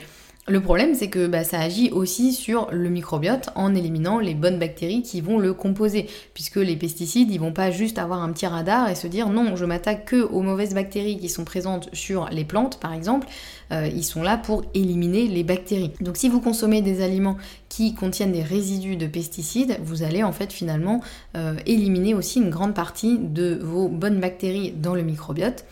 Le 0.48 0.60
problème, 0.60 0.94
c'est 0.94 1.08
que 1.08 1.26
bah, 1.26 1.42
ça 1.42 1.58
agit 1.58 1.90
aussi 1.90 2.32
sur 2.32 2.68
le 2.70 2.88
microbiote 2.88 3.48
en 3.56 3.74
éliminant 3.74 4.20
les 4.20 4.34
bonnes 4.34 4.60
bactéries 4.60 5.02
qui 5.02 5.20
vont 5.20 5.38
le 5.40 5.52
composer, 5.52 6.08
puisque 6.34 6.56
les 6.56 6.76
pesticides, 6.76 7.32
ils 7.32 7.40
vont 7.40 7.52
pas 7.52 7.72
juste 7.72 7.98
avoir 7.98 8.22
un 8.22 8.30
petit 8.32 8.46
radar 8.46 8.88
et 8.88 8.94
se 8.94 9.08
dire 9.08 9.28
non, 9.28 9.56
je 9.56 9.64
m'attaque 9.64 10.04
que 10.04 10.22
aux 10.22 10.42
mauvaises 10.42 10.72
bactéries 10.72 11.18
qui 11.18 11.28
sont 11.28 11.44
présentes 11.44 11.88
sur 11.92 12.28
les 12.30 12.44
plantes, 12.44 12.78
par 12.78 12.92
exemple. 12.92 13.26
Euh, 13.72 13.88
ils 13.92 14.04
sont 14.04 14.22
là 14.22 14.36
pour 14.36 14.62
éliminer 14.72 15.26
les 15.26 15.42
bactéries. 15.42 15.90
Donc, 16.00 16.16
si 16.16 16.28
vous 16.28 16.40
consommez 16.40 16.80
des 16.80 17.02
aliments 17.02 17.36
qui 17.68 17.96
contiennent 17.96 18.30
des 18.30 18.44
résidus 18.44 18.94
de 18.94 19.08
pesticides, 19.08 19.78
vous 19.82 20.04
allez 20.04 20.22
en 20.22 20.32
fait 20.32 20.52
finalement 20.52 21.00
éliminer 21.66 22.14
aussi 22.14 22.38
une 22.40 22.50
grande 22.50 22.74
partie 22.74 23.18
de 23.18 23.58
vos 23.60 23.88
bonnes 23.88 24.20
bactéries 24.20 24.70
dans 24.70 24.94
le 24.94 25.02
microbiote. 25.02 25.64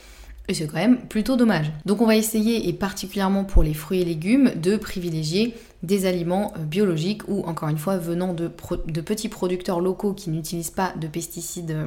Et 0.47 0.55
c'est 0.55 0.67
quand 0.67 0.77
même 0.77 0.99
plutôt 0.99 1.37
dommage. 1.37 1.73
Donc 1.87 2.03
on 2.03 2.07
va 2.07 2.17
essayer, 2.17 2.69
et 2.69 2.73
particulièrement 2.75 3.45
pour 3.45 3.63
les 3.63 3.73
fruits 3.73 4.03
et 4.03 4.05
légumes, 4.05 4.53
de 4.57 4.77
privilégier 4.77 5.55
des 5.83 6.07
aliments 6.07 6.53
euh, 6.57 6.65
biologiques 6.65 7.23
ou 7.29 7.45
encore 7.45 7.69
une 7.69 7.79
fois 7.79 7.97
venant 7.97 8.35
de, 8.35 8.49
petits 8.49 9.29
producteurs 9.29 9.81
locaux 9.81 10.13
qui 10.13 10.31
n'utilisent 10.31 10.71
pas 10.71 10.93
de 11.01 11.07
pesticides 11.07 11.71
euh, 11.71 11.87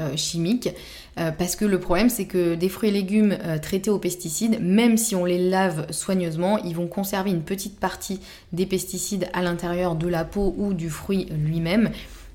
euh, 0.00 0.16
chimiques. 0.16 0.70
parce 1.14 1.54
que 1.54 1.64
le 1.64 1.78
problème 1.78 2.08
c'est 2.08 2.24
que 2.24 2.56
des 2.56 2.68
fruits 2.68 2.88
et 2.88 2.92
légumes 2.92 3.38
traités 3.62 3.90
aux 3.90 4.00
pesticides, 4.00 4.58
même 4.60 4.96
si 4.96 5.14
on 5.14 5.24
les 5.24 5.38
lave 5.38 5.86
soigneusement, 5.92 6.58
ils 6.64 6.74
vont 6.74 6.88
conserver 6.88 7.30
une 7.30 7.42
petite 7.42 7.78
partie 7.78 8.18
des 8.52 8.66
pesticides 8.66 9.28
à 9.34 9.42
l'intérieur 9.42 9.94
de 9.94 10.08
la 10.08 10.24
peau 10.24 10.52
ou 10.58 10.74
du 10.74 10.90
fruit 10.90 11.28
lui-même. 11.30 11.90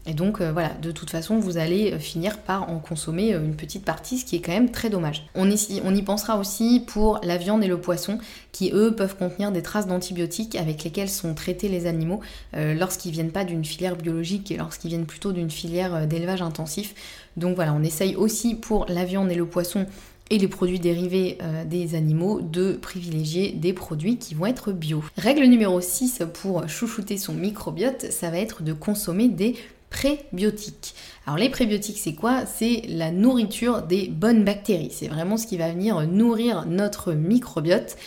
Et 0.09 0.13
donc 0.13 0.41
euh, 0.41 0.51
voilà, 0.51 0.69
de 0.81 0.91
toute 0.91 1.11
façon, 1.11 1.37
vous 1.37 1.57
allez 1.57 1.93
euh, 1.93 1.99
finir 1.99 2.39
par 2.39 2.67
en 2.67 2.79
consommer 2.79 3.35
euh, 3.35 3.45
une 3.45 3.55
petite 3.55 3.85
partie, 3.85 4.17
ce 4.17 4.25
qui 4.25 4.35
est 4.35 4.41
quand 4.41 4.51
même 4.51 4.71
très 4.71 4.89
dommage. 4.89 5.27
On 5.35 5.47
y, 5.47 6.01
pensera 6.01 6.39
aussi 6.39 6.83
pour 6.87 7.19
la 7.21 7.37
viande 7.37 7.63
et 7.63 7.67
le 7.67 7.79
poisson, 7.79 8.17
qui 8.51 8.71
eux 8.73 8.95
peuvent 8.95 9.15
contenir 9.15 9.51
des 9.51 9.61
traces 9.61 9.85
d'antibiotiques 9.85 10.55
avec 10.55 10.83
lesquelles 10.83 11.09
sont 11.09 11.35
traités 11.35 11.67
les 11.67 11.85
animaux 11.85 12.21
lorsqu'ils 12.53 13.11
viennent 13.11 13.31
pas 13.31 13.43
d'une 13.43 13.63
filière 13.63 13.95
biologique 13.95 14.49
et 14.49 14.57
lorsqu'ils 14.57 14.87
viennent 14.87 15.05
plutôt 15.05 15.33
d'une 15.33 15.51
filière 15.51 16.07
d'élevage 16.07 16.41
intensif. 16.41 16.95
Donc 17.37 17.55
voilà, 17.55 17.73
on 17.73 17.83
essaye 17.83 18.15
aussi 18.15 18.55
pour 18.55 18.85
la 18.87 19.05
viande 19.05 19.31
et 19.31 19.35
le 19.35 19.45
poisson 19.45 19.85
et 20.31 20.37
les 20.39 20.47
produits 20.47 20.79
dérivés 20.79 21.37
des 21.67 21.95
animaux 21.95 22.41
de 22.41 22.73
privilégier 22.73 23.51
des 23.51 23.73
produits 23.73 24.17
qui 24.17 24.33
vont 24.33 24.47
être 24.47 24.71
bio. 24.71 25.03
Règle 25.17 25.43
numéro 25.43 25.79
6 25.79 26.23
pour 26.33 26.67
chouchouter 26.67 27.17
son 27.17 27.33
microbiote, 27.33 28.07
ça 28.09 28.31
va 28.31 28.39
être 28.39 28.63
de 28.63 28.73
consommer 28.73 29.27
des 29.27 29.55
prébiotiques. 29.89 30.93
Alors 31.25 31.37
les 31.37 31.49
prébiotiques 31.49 31.99
c'est 31.99 32.13
quoi? 32.13 32.45
C'est 32.45 32.83
la 32.87 33.11
nourriture 33.11 33.81
des 33.83 34.07
bonnes 34.07 34.43
bactéries. 34.43 34.91
C'est 34.91 35.07
vraiment 35.07 35.37
ce 35.37 35.47
qui 35.47 35.57
va 35.57 35.69
venir 35.69 36.01
nourrir 36.07 36.65
notre 36.67 37.13
microbiote. 37.13 37.97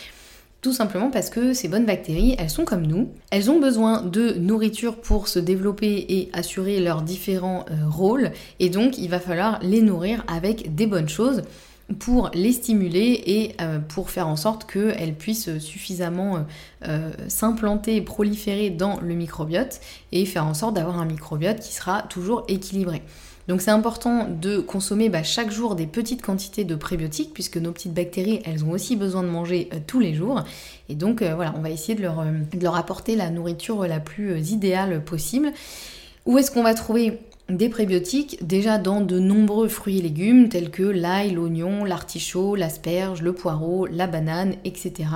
Tout 0.63 0.71
simplement 0.71 1.11
parce 1.11 1.29
que 1.29 1.51
ces 1.51 1.67
bonnes 1.67 1.85
bactéries, 1.85 2.35
elles 2.39 2.49
sont 2.49 2.63
comme 2.63 2.87
nous. 2.87 3.09
Elles 3.31 3.51
ont 3.51 3.59
besoin 3.59 4.01
de 4.01 4.31
nourriture 4.31 4.95
pour 4.95 5.27
se 5.27 5.37
développer 5.37 6.05
et 6.07 6.29
assurer 6.31 6.79
leurs 6.79 7.01
différents 7.01 7.65
euh, 7.69 7.89
rôles. 7.89 8.31
Et 8.61 8.69
donc, 8.69 8.97
il 8.97 9.09
va 9.09 9.19
falloir 9.19 9.59
les 9.61 9.81
nourrir 9.81 10.23
avec 10.29 10.73
des 10.73 10.87
bonnes 10.87 11.09
choses 11.09 11.41
pour 11.99 12.31
les 12.33 12.53
stimuler 12.53 13.21
et 13.25 13.55
euh, 13.61 13.79
pour 13.79 14.09
faire 14.09 14.27
en 14.27 14.35
sorte 14.35 14.69
qu'elles 14.69 15.15
puissent 15.15 15.57
suffisamment 15.59 16.37
euh, 16.37 16.39
euh, 16.87 17.11
s'implanter 17.27 17.97
et 17.97 18.01
proliférer 18.01 18.69
dans 18.69 18.99
le 19.01 19.13
microbiote 19.13 19.79
et 20.11 20.25
faire 20.25 20.45
en 20.45 20.53
sorte 20.53 20.75
d'avoir 20.75 20.99
un 20.99 21.05
microbiote 21.05 21.59
qui 21.59 21.73
sera 21.73 22.03
toujours 22.03 22.45
équilibré. 22.47 23.01
Donc 23.49 23.61
c'est 23.61 23.71
important 23.71 24.29
de 24.29 24.59
consommer 24.59 25.09
bah, 25.09 25.23
chaque 25.23 25.51
jour 25.51 25.75
des 25.75 25.85
petites 25.85 26.21
quantités 26.21 26.63
de 26.63 26.75
prébiotiques 26.75 27.33
puisque 27.33 27.57
nos 27.57 27.73
petites 27.73 27.93
bactéries 27.93 28.41
elles 28.45 28.63
ont 28.63 28.71
aussi 28.71 28.95
besoin 28.95 29.21
de 29.21 29.27
manger 29.27 29.69
tous 29.85 29.99
les 29.99 30.13
jours 30.13 30.43
et 30.87 30.95
donc 30.95 31.21
voilà 31.21 31.53
on 31.57 31.61
va 31.61 31.69
essayer 31.69 31.93
de 31.93 32.01
leur, 32.01 32.23
de 32.23 32.63
leur, 32.63 32.77
apporter 32.77 33.17
la 33.17 33.29
nourriture 33.29 33.85
la 33.85 33.99
plus 33.99 34.51
idéale 34.51 35.03
possible. 35.03 35.51
Où 36.25 36.37
est-ce 36.37 36.51
qu'on 36.51 36.63
va 36.63 36.73
trouver 36.73 37.19
des 37.49 37.67
prébiotiques 37.69 38.45
déjà 38.45 38.77
dans 38.77 39.01
de 39.01 39.19
nombreux 39.19 39.67
fruits 39.67 39.99
et 39.99 40.01
légumes 40.01 40.47
tels 40.47 40.71
que 40.71 40.83
l'ail, 40.83 41.31
l'oignon, 41.31 41.83
l'artichaut, 41.83 42.55
l'asperge, 42.55 43.21
le 43.21 43.33
poireau, 43.33 43.85
la 43.85 44.07
banane, 44.07 44.55
etc. 44.63 45.09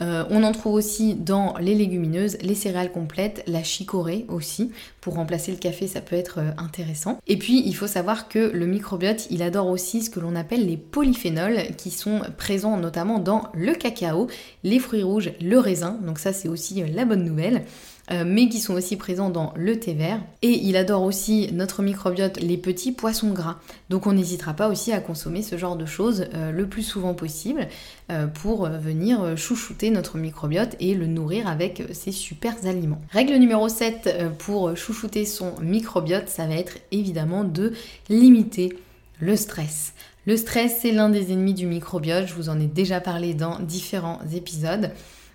Euh, 0.00 0.24
on 0.30 0.42
en 0.42 0.52
trouve 0.52 0.74
aussi 0.74 1.14
dans 1.14 1.54
les 1.60 1.74
légumineuses, 1.74 2.38
les 2.40 2.54
céréales 2.54 2.92
complètes, 2.92 3.42
la 3.46 3.62
chicorée 3.62 4.24
aussi. 4.28 4.72
Pour 5.00 5.14
remplacer 5.14 5.52
le 5.52 5.58
café, 5.58 5.86
ça 5.86 6.00
peut 6.00 6.16
être 6.16 6.38
euh, 6.38 6.50
intéressant. 6.56 7.18
Et 7.26 7.36
puis, 7.36 7.62
il 7.66 7.74
faut 7.74 7.86
savoir 7.86 8.28
que 8.28 8.38
le 8.38 8.66
microbiote, 8.66 9.26
il 9.30 9.42
adore 9.42 9.68
aussi 9.68 10.02
ce 10.02 10.10
que 10.10 10.20
l'on 10.20 10.36
appelle 10.36 10.66
les 10.66 10.78
polyphénols, 10.78 11.74
qui 11.76 11.90
sont 11.90 12.22
présents 12.38 12.78
notamment 12.78 13.18
dans 13.18 13.48
le 13.52 13.74
cacao, 13.74 14.28
les 14.64 14.78
fruits 14.78 15.02
rouges, 15.02 15.32
le 15.40 15.58
raisin. 15.58 15.98
Donc 16.02 16.18
ça, 16.18 16.32
c'est 16.32 16.48
aussi 16.48 16.82
euh, 16.82 16.86
la 16.94 17.04
bonne 17.04 17.24
nouvelle. 17.24 17.64
Euh, 18.12 18.24
mais 18.26 18.48
qui 18.48 18.58
sont 18.58 18.74
aussi 18.74 18.96
présents 18.96 19.30
dans 19.30 19.52
le 19.54 19.78
thé 19.78 19.94
vert. 19.94 20.20
Et 20.42 20.50
il 20.50 20.76
adore 20.76 21.02
aussi 21.02 21.48
notre 21.52 21.82
microbiote 21.82 22.40
les 22.40 22.56
petits 22.56 22.90
poissons 22.90 23.30
gras. 23.30 23.58
Donc 23.88 24.06
on 24.06 24.12
n'hésitera 24.12 24.54
pas 24.54 24.68
aussi 24.68 24.92
à 24.92 25.00
consommer 25.00 25.42
ce 25.42 25.56
genre 25.56 25.76
de 25.76 25.86
choses 25.86 26.26
euh, 26.34 26.50
le 26.50 26.66
plus 26.68 26.82
souvent 26.82 27.14
possible 27.14 27.68
euh, 28.10 28.26
pour 28.26 28.68
venir 28.68 29.36
chouchouter 29.36 29.90
notre 29.90 30.18
microbiote 30.18 30.74
et 30.80 30.94
le 30.94 31.06
nourrir 31.06 31.46
avec 31.46 31.84
ces 31.92 32.10
super 32.10 32.54
aliments. 32.64 33.00
Règle 33.10 33.34
numéro 33.36 33.68
7 33.68 34.36
pour 34.38 34.76
chouchouter 34.76 35.24
son 35.24 35.54
microbiote, 35.60 36.28
ça 36.28 36.46
va 36.46 36.54
être 36.54 36.78
évidemment 36.90 37.44
de 37.44 37.72
limiter 38.08 38.76
le 39.20 39.36
stress. 39.36 39.92
Le 40.26 40.36
stress, 40.36 40.78
c'est 40.82 40.92
l'un 40.92 41.10
des 41.10 41.32
ennemis 41.32 41.54
du 41.54 41.66
microbiote, 41.66 42.26
je 42.26 42.34
vous 42.34 42.48
en 42.48 42.58
ai 42.58 42.66
déjà 42.66 43.00
parlé 43.00 43.34
dans 43.34 43.60
différents 43.60 44.18
épisodes 44.34 44.90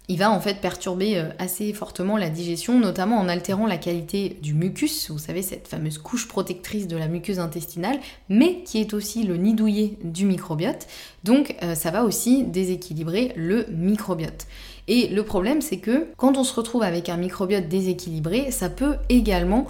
il 0.08 0.20
va 0.20 0.32
en 0.32 0.40
fait 0.40 0.62
perturber 0.62 1.18
euh, 1.18 1.30
assez 1.40 1.74
fortement 1.74 2.18
la 2.18 2.30
digestion, 2.30 2.80
notamment 2.80 3.18
en 3.18 3.28
altérant 3.28 3.66
la 3.66 3.78
qualité 3.78 4.38
du 4.42 4.54
mucus, 4.54 5.10
vous 5.10 5.18
savez, 5.18 5.42
cette 5.42 5.68
fameuse 5.68 5.98
couche 5.98 6.28
protectrice 6.28 6.88
de 6.88 6.98
la 6.98 7.08
muqueuse 7.08 7.40
intestinale, 7.40 8.00
mais 8.30 8.64
qui 8.64 8.80
est 8.80 8.94
aussi 8.94 9.24
le 9.24 9.38
nid 9.38 9.54
douillet 9.54 9.98
du 10.04 10.26
microbiote. 10.26 10.88
Donc 11.24 11.56
euh, 11.64 11.76
ça 11.76 11.92
va 11.92 12.04
aussi 12.04 12.44
déséquilibrer 12.44 13.34
le 13.36 13.66
microbiote. 13.72 14.46
Et 14.88 15.08
le 15.08 15.24
problème, 15.24 15.62
c'est 15.62 15.78
que 15.78 16.08
quand 16.18 16.38
on 16.38 16.44
se 16.44 16.54
retrouve 16.54 16.84
avec 16.84 17.10
un 17.10 17.18
microbiote 17.18 17.68
déséquilibré, 17.68 18.52
ça 18.52 18.70
peut 18.70 18.98
également 19.10 19.66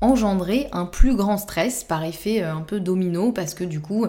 engendrer 0.00 0.68
un 0.72 0.84
plus 0.84 1.16
grand 1.16 1.38
stress 1.38 1.82
par 1.82 2.04
effet 2.04 2.42
euh, 2.42 2.54
un 2.54 2.60
peu 2.60 2.78
domino, 2.78 3.32
parce 3.32 3.54
que 3.54 3.64
du 3.64 3.80
coup, 3.80 4.06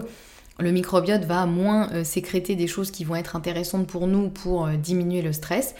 le 0.58 0.70
microbiote 0.70 1.24
va 1.24 1.46
moins 1.46 1.90
euh, 1.92 2.04
sécréter 2.04 2.54
des 2.54 2.66
choses 2.66 2.90
qui 2.90 3.04
vont 3.04 3.16
être 3.16 3.36
intéressantes 3.36 3.86
pour 3.86 4.06
nous 4.06 4.28
pour 4.30 4.66
euh, 4.66 4.76
diminuer 4.76 5.22
le 5.22 5.32
stress. 5.32 5.74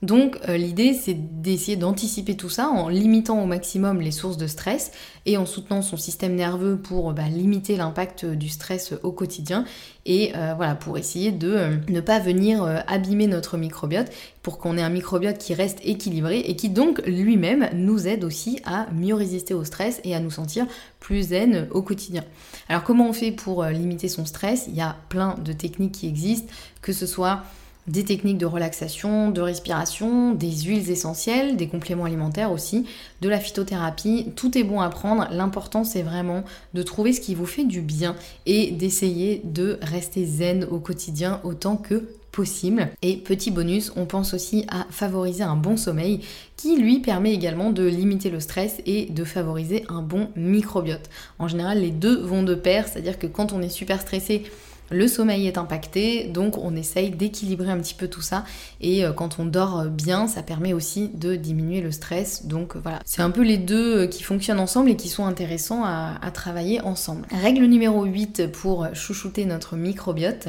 Donc 0.00 0.38
euh, 0.48 0.56
l'idée 0.56 0.94
c'est 0.94 1.16
d'essayer 1.42 1.76
d'anticiper 1.76 2.36
tout 2.36 2.48
ça 2.48 2.68
en 2.68 2.88
limitant 2.88 3.42
au 3.42 3.46
maximum 3.46 4.00
les 4.00 4.12
sources 4.12 4.36
de 4.36 4.46
stress 4.46 4.92
et 5.26 5.36
en 5.36 5.44
soutenant 5.44 5.82
son 5.82 5.96
système 5.96 6.36
nerveux 6.36 6.76
pour 6.76 7.12
bah, 7.12 7.28
limiter 7.28 7.76
l'impact 7.76 8.24
du 8.24 8.48
stress 8.48 8.94
au 9.02 9.10
quotidien 9.10 9.64
et 10.06 10.32
voilà 10.56 10.74
pour 10.74 10.96
essayer 10.96 11.32
de 11.32 11.80
ne 11.88 12.00
pas 12.00 12.18
venir 12.18 12.64
abîmer 12.86 13.26
notre 13.26 13.58
microbiote 13.58 14.10
pour 14.42 14.56
qu'on 14.56 14.78
ait 14.78 14.82
un 14.82 14.88
microbiote 14.88 15.36
qui 15.36 15.52
reste 15.52 15.80
équilibré 15.84 16.38
et 16.38 16.56
qui 16.56 16.70
donc 16.70 17.02
lui-même 17.06 17.68
nous 17.74 18.08
aide 18.08 18.24
aussi 18.24 18.60
à 18.64 18.86
mieux 18.94 19.14
résister 19.14 19.52
au 19.52 19.64
stress 19.64 20.00
et 20.04 20.14
à 20.14 20.20
nous 20.20 20.30
sentir 20.30 20.66
plus 20.98 21.28
zen 21.28 21.68
au 21.72 21.82
quotidien. 21.82 22.24
Alors 22.70 22.84
comment 22.84 23.10
on 23.10 23.12
fait 23.12 23.32
pour 23.32 23.64
limiter 23.66 24.08
son 24.08 24.24
stress? 24.24 24.64
Il 24.68 24.76
y 24.76 24.80
a 24.80 24.96
plein 25.10 25.34
de 25.44 25.52
techniques 25.52 25.92
qui 25.92 26.08
existent, 26.08 26.50
que 26.80 26.94
ce 26.94 27.06
soit 27.06 27.42
des 27.88 28.04
techniques 28.04 28.38
de 28.38 28.46
relaxation, 28.46 29.30
de 29.30 29.40
respiration, 29.40 30.32
des 30.32 30.50
huiles 30.50 30.90
essentielles, 30.90 31.56
des 31.56 31.66
compléments 31.66 32.04
alimentaires 32.04 32.52
aussi, 32.52 32.86
de 33.20 33.28
la 33.28 33.40
phytothérapie. 33.40 34.26
Tout 34.36 34.56
est 34.56 34.64
bon 34.64 34.80
à 34.80 34.88
prendre. 34.90 35.26
L'important 35.30 35.84
c'est 35.84 36.02
vraiment 36.02 36.44
de 36.74 36.82
trouver 36.82 37.12
ce 37.12 37.20
qui 37.20 37.34
vous 37.34 37.46
fait 37.46 37.64
du 37.64 37.80
bien 37.80 38.14
et 38.46 38.70
d'essayer 38.70 39.42
de 39.44 39.78
rester 39.82 40.24
zen 40.24 40.64
au 40.70 40.78
quotidien 40.78 41.40
autant 41.44 41.76
que 41.76 42.04
possible. 42.38 42.90
Et 43.02 43.16
petit 43.16 43.50
bonus, 43.50 43.92
on 43.96 44.06
pense 44.06 44.32
aussi 44.32 44.64
à 44.68 44.86
favoriser 44.90 45.42
un 45.42 45.56
bon 45.56 45.76
sommeil 45.76 46.20
qui 46.56 46.76
lui 46.76 47.00
permet 47.00 47.32
également 47.32 47.72
de 47.72 47.84
limiter 47.84 48.30
le 48.30 48.38
stress 48.38 48.76
et 48.86 49.06
de 49.06 49.24
favoriser 49.24 49.84
un 49.88 50.02
bon 50.02 50.28
microbiote. 50.36 51.10
En 51.38 51.48
général, 51.48 51.80
les 51.80 51.90
deux 51.90 52.20
vont 52.20 52.44
de 52.44 52.54
pair, 52.54 52.86
c'est-à-dire 52.86 53.18
que 53.18 53.26
quand 53.26 53.52
on 53.52 53.60
est 53.60 53.68
super 53.68 54.00
stressé, 54.00 54.44
le 54.90 55.06
sommeil 55.06 55.46
est 55.46 55.58
impacté, 55.58 56.24
donc 56.24 56.56
on 56.58 56.74
essaye 56.74 57.10
d'équilibrer 57.10 57.70
un 57.70 57.78
petit 57.78 57.94
peu 57.94 58.08
tout 58.08 58.22
ça. 58.22 58.44
Et 58.80 59.04
euh, 59.04 59.12
quand 59.12 59.38
on 59.38 59.44
dort 59.44 59.80
euh, 59.80 59.88
bien, 59.88 60.26
ça 60.26 60.42
permet 60.42 60.72
aussi 60.72 61.10
de 61.14 61.36
diminuer 61.36 61.80
le 61.80 61.90
stress. 61.90 62.46
Donc 62.46 62.76
euh, 62.76 62.80
voilà, 62.82 63.00
c'est 63.04 63.22
un 63.22 63.30
peu 63.30 63.42
les 63.42 63.58
deux 63.58 64.06
qui 64.06 64.22
fonctionnent 64.22 64.60
ensemble 64.60 64.90
et 64.90 64.96
qui 64.96 65.08
sont 65.08 65.26
intéressants 65.26 65.84
à, 65.84 66.18
travailler 66.32 66.80
ensemble. 66.82 67.26
Règle 67.30 67.64
numéro 67.64 68.04
8 68.04 68.52
pour 68.52 68.86
chouchouter 68.94 69.44
notre 69.46 69.76
microbiote, 69.76 70.48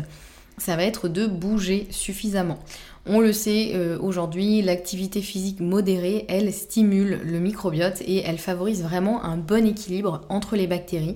ça 0.57 0.75
va 0.75 0.83
être 0.83 1.07
de 1.07 1.25
bouger 1.25 1.87
suffisamment. 1.89 2.59
On 3.05 3.21
le 3.21 3.31
sait 3.31 3.73
aujourd'hui, 4.01 4.61
l'activité 4.61 5.21
physique 5.21 5.61
modérée, 5.61 6.25
elle 6.27 6.53
stimule 6.53 7.21
le 7.23 7.39
microbiote 7.39 8.01
et 8.01 8.21
elle 8.23 8.37
favorise 8.37 8.83
vraiment 8.83 9.23
un 9.23 9.37
bon 9.37 9.65
équilibre 9.65 10.21
entre 10.29 10.57
les 10.57 10.67
bactéries. 10.67 11.15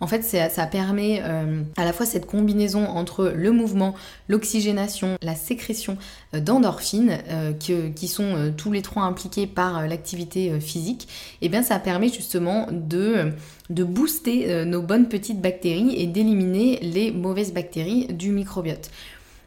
En 0.00 0.06
fait, 0.06 0.22
ça 0.22 0.66
permet 0.66 1.22
euh, 1.24 1.62
à 1.76 1.84
la 1.84 1.92
fois 1.92 2.06
cette 2.06 2.26
combinaison 2.26 2.86
entre 2.86 3.32
le 3.34 3.50
mouvement, 3.50 3.94
l'oxygénation, 4.28 5.16
la 5.22 5.34
sécrétion 5.34 5.98
euh, 6.34 6.40
d'endorphines, 6.40 7.18
euh, 7.28 7.52
qui 7.52 8.08
sont 8.08 8.52
tous 8.56 8.70
les 8.70 8.82
trois 8.82 9.02
impliqués 9.02 9.46
par 9.46 9.86
l'activité 9.86 10.60
physique, 10.60 11.08
et 11.40 11.46
eh 11.46 11.48
bien 11.48 11.62
ça 11.62 11.78
permet 11.78 12.08
justement 12.08 12.66
de 12.70 13.32
de 13.70 13.84
booster 13.84 14.64
nos 14.64 14.80
bonnes 14.80 15.08
petites 15.08 15.42
bactéries 15.42 15.94
et 16.00 16.06
d'éliminer 16.06 16.78
les 16.80 17.10
mauvaises 17.10 17.52
bactéries 17.52 18.06
du 18.06 18.30
microbiote. 18.30 18.90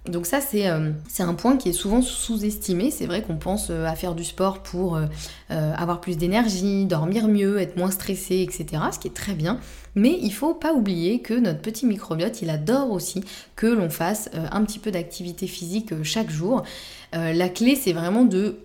Donc 0.08 0.26
ça, 0.26 0.40
euh, 0.56 0.92
c'est 1.08 1.22
un 1.22 1.34
point 1.36 1.58
qui 1.58 1.70
est 1.70 1.74
souvent 1.74 2.02
sous-estimé. 2.02 2.90
C'est 2.90 3.06
vrai 3.06 3.22
qu'on 3.22 3.38
pense 3.38 3.68
euh, 3.70 3.86
à 3.86 3.96
faire 3.96 4.16
du 4.16 4.24
sport 4.24 4.64
pour 4.64 4.98
euh, 4.98 5.06
avoir 5.50 6.02
plus 6.02 6.18
d'énergie, 6.18 6.86
dormir 6.86 7.28
mieux, 7.28 7.60
être 7.60 7.78
moins 7.78 7.92
stressé, 7.92 8.42
etc. 8.42 8.82
Ce 8.92 8.98
qui 8.98 9.08
est 9.08 9.16
très 9.16 9.34
bien. 9.34 9.60
Mais 9.94 10.18
il 10.22 10.32
faut 10.32 10.56
pas 10.56 10.74
oublier 10.74 11.20
que 11.20 11.36
notre 11.36 11.60
petit 11.60 11.86
microbiote, 11.86 12.42
il 12.42 12.50
adore 12.50 12.92
aussi 12.92 13.24
que 13.56 13.68
l'on 13.68 13.90
fasse 13.90 14.30
un 14.34 14.64
petit 14.64 14.80
peu 14.80 14.90
d'activité 14.90 15.48
physique 15.48 15.92
chaque 16.04 16.30
jour. 16.30 16.64
la 17.12 17.50
clé, 17.50 17.76
c'est 17.76 17.92
vraiment 17.92 18.24
de 18.24 18.56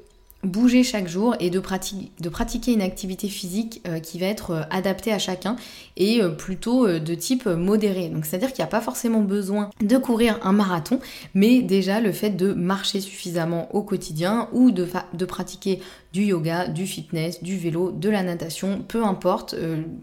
bouger 0.46 0.82
chaque 0.82 1.09
jour 1.09 1.35
et 1.40 1.50
de, 1.50 1.59
pratiquer 1.61 2.72
une 2.72 2.82
activité 2.82 3.28
physique 3.28 3.82
euh, 3.87 3.98
qui 3.98 4.18
va 4.18 4.26
être 4.26 4.50
euh, 4.52 4.62
adaptée 4.70 5.12
à 5.12 5.18
chacun 5.18 5.56
et 5.96 6.22
euh, 6.22 6.28
plutôt 6.28 6.87
de 6.87 7.14
type 7.14 7.46
modéré. 7.46 8.09
Donc 8.09 8.24
c'est-à-dire 8.24 8.52
qu'il 8.52 8.62
n'y 8.62 8.68
a 8.68 8.70
pas 8.70 8.80
forcément 8.80 9.20
besoin 9.20 9.70
de 9.80 9.96
courir 9.98 10.38
un 10.42 10.52
marathon, 10.52 11.00
mais 11.35 11.62
déjà 11.62 12.00
le 12.00 12.12
fait 12.12 12.30
de 12.30 12.52
marcher 12.52 13.00
suffisamment 13.00 13.74
au 13.74 13.82
quotidien 13.82 14.48
ou 14.52 14.70
de, 14.70 14.88
de 15.12 15.24
pratiquer 15.24 15.80
du 16.12 16.24
yoga, 16.24 16.68
du 16.68 16.87
fitness, 16.87 17.42
du 17.42 17.59
vélo, 17.59 17.90
de 17.90 18.09
la 18.09 18.22
natation, 18.22 18.82
peu 18.87 19.04
importe, 19.04 19.54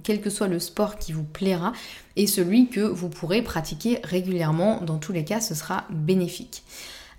quel 0.03 0.21
que 0.21 0.29
soit 0.29 0.47
le 0.47 0.59
sport 0.59 0.97
qui 0.97 1.11
vous 1.11 1.23
plaira 1.23 1.73
et 2.15 2.27
celui 2.27 2.67
que 2.67 2.81
vous 2.81 3.09
pourrez 3.09 3.41
pratiquer 3.41 3.99
régulièrement, 4.03 4.81
dans 4.81 4.97
tous 4.97 5.11
les 5.11 5.23
cas 5.23 5.41
ce 5.41 5.55
sera 5.55 5.85
bénéfique. 5.89 6.63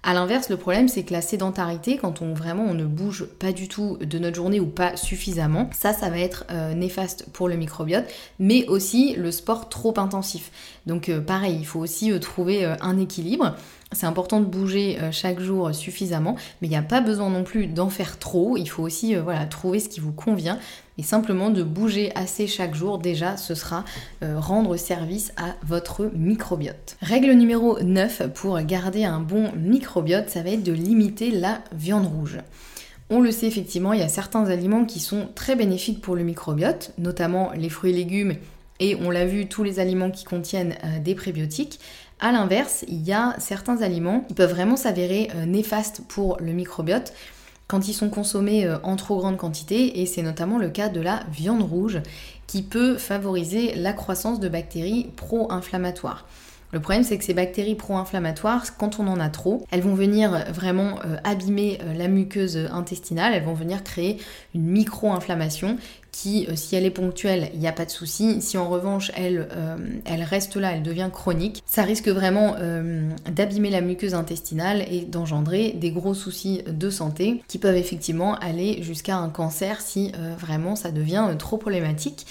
A 0.07 0.13
l'inverse, 0.13 0.51
le 0.51 0.59
problème 0.59 0.87
c'est 0.87 1.03
que 1.03 1.15
la 1.15 1.23
sédentarité, 1.23 1.97
quand 1.97 2.21
on 2.21 2.35
vraiment 2.35 2.65
on 2.65 2.75
ne 2.75 2.85
bouge 2.85 3.25
pas 3.25 3.53
du 3.53 3.69
tout 3.69 3.97
de 3.97 4.19
notre 4.19 4.37
journée 4.37 4.61
ou 4.61 4.67
pas 4.67 4.97
suffisamment, 4.97 5.71
ça 5.73 5.95
ça 5.95 6.11
va 6.11 6.19
être 6.19 6.45
euh, 6.51 6.75
néfaste 6.75 7.25
pour 7.33 7.49
le 7.49 7.57
microbiote, 7.57 8.05
mais 8.39 8.67
aussi 8.67 9.15
le 9.15 9.31
sport 9.31 9.71
trop 9.71 9.95
intensif. 9.97 10.51
Donc 10.85 11.09
euh, 11.09 11.23
pareil, 11.23 11.57
il 11.59 11.65
faut 11.65 11.81
aussi 11.81 12.13
euh, 12.13 12.19
trouver 12.19 12.67
un 12.67 12.99
équilibre. 12.99 13.57
C'est 13.95 14.07
important 14.07 14.41
de 14.41 14.45
bouger 14.45 14.99
chaque 15.11 15.41
jour 15.41 15.75
suffisamment, 15.75 16.37
mais 16.61 16.69
il 16.69 16.71
n'y 16.71 16.77
a 16.77 16.83
pas 16.83 17.01
besoin 17.01 17.31
non 17.31 17.45
plus 17.45 17.67
d'en 17.67 17.89
faire 17.89 18.19
trop. 18.19 18.57
Il 18.57 18.69
faut 18.69 18.83
aussi 18.83 19.15
voilà, 19.15 19.47
trouver 19.47 19.81
ce 19.81 19.89
qui 19.89 20.01
vous 20.01 20.13
convient 20.13 20.59
et 20.97 21.03
simplement 21.03 21.51
de 21.51 21.63
bouger 21.63 22.13
assez 22.15 22.47
chaque 22.47 22.75
jour, 22.75 22.99
déjà, 22.99 23.37
ce 23.37 23.55
sera 23.55 23.85
euh, 24.23 24.39
rendre 24.39 24.77
service 24.77 25.33
à 25.37 25.55
votre 25.65 26.11
microbiote. 26.15 26.97
Règle 27.03 27.33
numéro 27.33 27.81
9 27.81 28.29
pour 28.33 28.61
garder 28.61 29.05
un 29.05 29.21
bon 29.21 29.51
microbiote, 29.57 30.31
ça 30.31 30.43
va 30.43 30.51
être 30.51 30.63
de 30.63 30.73
limiter 30.73 31.31
la 31.31 31.61
viande 31.73 32.07
rouge. 32.07 32.39
On 33.11 33.21
le 33.21 33.33
sait 33.33 33.47
effectivement, 33.47 33.93
il 33.93 34.01
y 34.01 34.05
a 34.05 34.09
certains 34.09 34.47
aliments 34.47 34.85
qui 34.85 35.01
sont 35.01 35.29
très 35.35 35.57
bénéfiques 35.57 36.01
pour 36.01 36.15
le 36.15 36.23
microbiote, 36.23 36.93
notamment 36.99 37.51
les 37.53 37.69
fruits 37.69 37.91
et 37.91 37.95
légumes 37.95 38.35
et 38.81 38.97
on 38.97 39.11
l'a 39.11 39.25
vu, 39.25 39.47
tous 39.47 39.63
les 39.63 39.79
aliments 39.79 40.11
qui 40.11 40.25
contiennent 40.25 40.75
euh, 40.85 40.99
des 40.99 41.15
prébiotiques. 41.15 41.79
A 42.25 42.33
l'inverse, 42.33 42.87
il 42.89 43.03
y 43.03 43.13
a 43.13 43.35
certains 43.37 43.83
aliments 43.83 44.21
qui 44.21 44.33
peuvent 44.33 44.49
vraiment 44.49 44.77
s'avérer 44.77 45.29
euh, 45.35 45.45
néfastes 45.45 46.01
pour 46.09 46.39
le 46.41 46.53
microbiote 46.53 47.13
quand 47.67 47.87
ils 47.87 47.93
sont 47.93 48.09
consommés 48.09 48.65
euh, 48.65 48.79
en 48.83 48.97
trop 48.97 49.19
grande 49.19 49.37
quantité, 49.37 50.01
et 50.01 50.07
c'est 50.07 50.23
notamment 50.23 50.57
le 50.57 50.71
cas 50.71 50.89
de 50.89 51.03
la 51.03 51.21
viande 51.31 51.61
rouge, 51.61 52.01
qui 52.47 52.63
peut 52.63 52.97
favoriser 52.97 53.75
la 53.75 53.93
croissance 53.93 54.41
de 54.41 54.49
bactéries 54.49 55.11
pro-inflammatoires. 55.17 56.25
Le 56.75 56.81
problème, 56.81 57.05
c'est 57.05 57.19
que 57.19 57.25
ces 57.25 57.35
bactéries 57.35 57.77
pro-inflammatoires, 57.77 58.77
quand 58.77 58.99
on 58.99 59.07
en 59.07 59.21
a 59.21 59.29
trop, 59.29 59.65
elles 59.71 59.83
vont 59.83 59.95
venir 59.95 60.45
vraiment 60.53 60.99
euh, 61.05 61.19
abîmer 61.23 61.79
euh, 61.85 61.95
la 61.95 62.09
muqueuse 62.09 62.57
intestinale, 62.73 63.33
elles 63.33 63.45
vont 63.45 63.55
venir 63.55 63.85
créer 63.85 64.19
une 64.57 64.65
micro-inflammation 64.65 65.77
qui, 66.15 66.47
euh, 66.49 66.57
si 66.57 66.77
elle 66.77 66.85
est 66.85 66.91
ponctuelle, 66.91 67.51
il 67.55 67.61
n'y 67.61 67.67
a 67.67 67.73
pas 67.73 67.85
de 67.85 67.91
souci. 67.91 68.41
Si 68.41 68.57
en 68.57 68.69
revanche, 68.69 69.11
elle, 69.17 69.49
elle 70.05 70.23
reste 70.23 70.57
là, 70.57 70.73
elle 70.73 70.83
devient 70.83 71.11
chronique, 71.13 71.63
ça 71.67 71.83
risque 71.83 72.09
vraiment 72.09 72.57
d'abîmer 73.31 73.71
la 73.71 73.81
muqueuse 73.81 74.15
intestinale 74.15 74.85
et 74.91 75.03
d'engendrer 75.03 75.73
des 75.73 75.91
gros 75.91 76.15
soucis 76.15 76.63
de 76.67 76.91
santé 76.91 77.43
qui 77.49 77.59
peuvent 77.59 77.77
effectivement 77.77 78.35
aller 78.37 78.83
jusqu'à 78.83 79.17
un 79.17 79.29
cancer 79.29 79.81
si 79.81 80.13
vraiment 80.39 80.77
ça 80.77 80.91
devient 80.91 81.29
trop 81.39 81.57
problématique. 81.57 82.27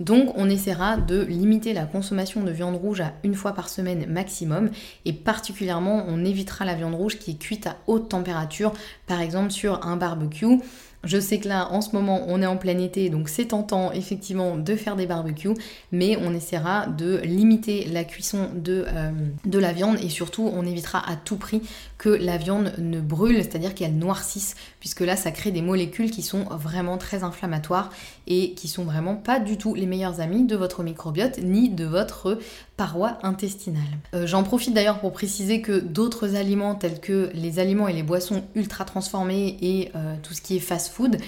Donc 0.00 0.32
on 0.36 0.48
essaiera 0.48 0.96
de 0.96 1.20
limiter 1.20 1.74
la 1.74 1.84
consommation 1.84 2.42
de 2.42 2.50
viande 2.50 2.76
rouge 2.76 3.02
à 3.02 3.12
une 3.22 3.34
fois 3.34 3.52
par 3.52 3.68
semaine 3.68 4.06
maximum 4.06 4.70
et 5.04 5.12
particulièrement 5.12 6.06
on 6.08 6.24
évitera 6.24 6.64
la 6.64 6.74
viande 6.74 6.94
rouge 6.94 7.18
qui 7.18 7.32
est 7.32 7.38
cuite 7.38 7.66
à 7.66 7.76
haute 7.86 8.08
température, 8.08 8.72
par 9.06 9.20
exemple 9.20 9.50
sur 9.50 9.86
un 9.86 9.96
barbecue. 9.96 10.58
Je 11.02 11.18
sais 11.18 11.38
que 11.38 11.48
là, 11.48 11.72
en 11.72 11.80
ce 11.80 11.92
moment, 11.92 12.24
on 12.28 12.42
est 12.42 12.46
en 12.46 12.58
plein 12.58 12.78
été, 12.78 13.08
donc 13.08 13.30
c'est 13.30 13.46
tentant 13.46 13.90
effectivement 13.90 14.58
de 14.58 14.76
faire 14.76 14.96
des 14.96 15.06
barbecues, 15.06 15.54
mais 15.92 16.18
on 16.20 16.34
essaiera 16.34 16.86
de 16.88 17.20
limiter 17.24 17.86
la 17.86 18.04
cuisson 18.04 18.50
de, 18.54 18.84
euh, 18.86 19.10
de 19.46 19.58
la 19.58 19.72
viande 19.72 19.96
et 20.02 20.10
surtout, 20.10 20.50
on 20.52 20.66
évitera 20.66 20.98
à 21.10 21.16
tout 21.16 21.36
prix 21.36 21.62
que 21.96 22.10
la 22.10 22.36
viande 22.36 22.74
ne 22.78 23.00
brûle, 23.00 23.36
c'est-à-dire 23.36 23.74
qu'elle 23.74 23.96
noircisse, 23.96 24.56
puisque 24.78 25.00
là, 25.00 25.16
ça 25.16 25.30
crée 25.30 25.50
des 25.52 25.62
molécules 25.62 26.10
qui 26.10 26.22
sont 26.22 26.44
vraiment 26.44 26.98
très 26.98 27.24
inflammatoires 27.24 27.90
et 28.26 28.52
qui 28.52 28.68
sont 28.68 28.84
vraiment 28.84 29.16
pas 29.16 29.40
du 29.40 29.56
tout 29.56 29.74
les 29.74 29.86
meilleurs 29.86 30.20
amis 30.20 30.44
de 30.44 30.56
votre 30.56 30.82
microbiote 30.82 31.38
ni 31.42 31.70
de 31.70 31.84
votre 31.84 32.38
paroi 32.80 33.18
intestinale. 33.22 33.82
Euh, 34.14 34.26
j'en 34.26 34.42
profite 34.42 34.72
d'ailleurs 34.72 35.00
pour 35.00 35.12
préciser 35.12 35.60
que 35.60 35.80
d'autres 35.80 36.34
aliments 36.34 36.74
tels 36.74 36.98
que 36.98 37.28
les 37.34 37.58
aliments 37.58 37.88
et 37.88 37.92
les 37.92 38.02
boissons 38.02 38.42
ultra 38.54 38.86
transformés 38.86 39.58
et 39.60 39.90
euh, 39.94 40.14
tout 40.22 40.32
ce 40.32 40.40
qui 40.40 40.56
est 40.56 40.60
fast-food 40.60 41.18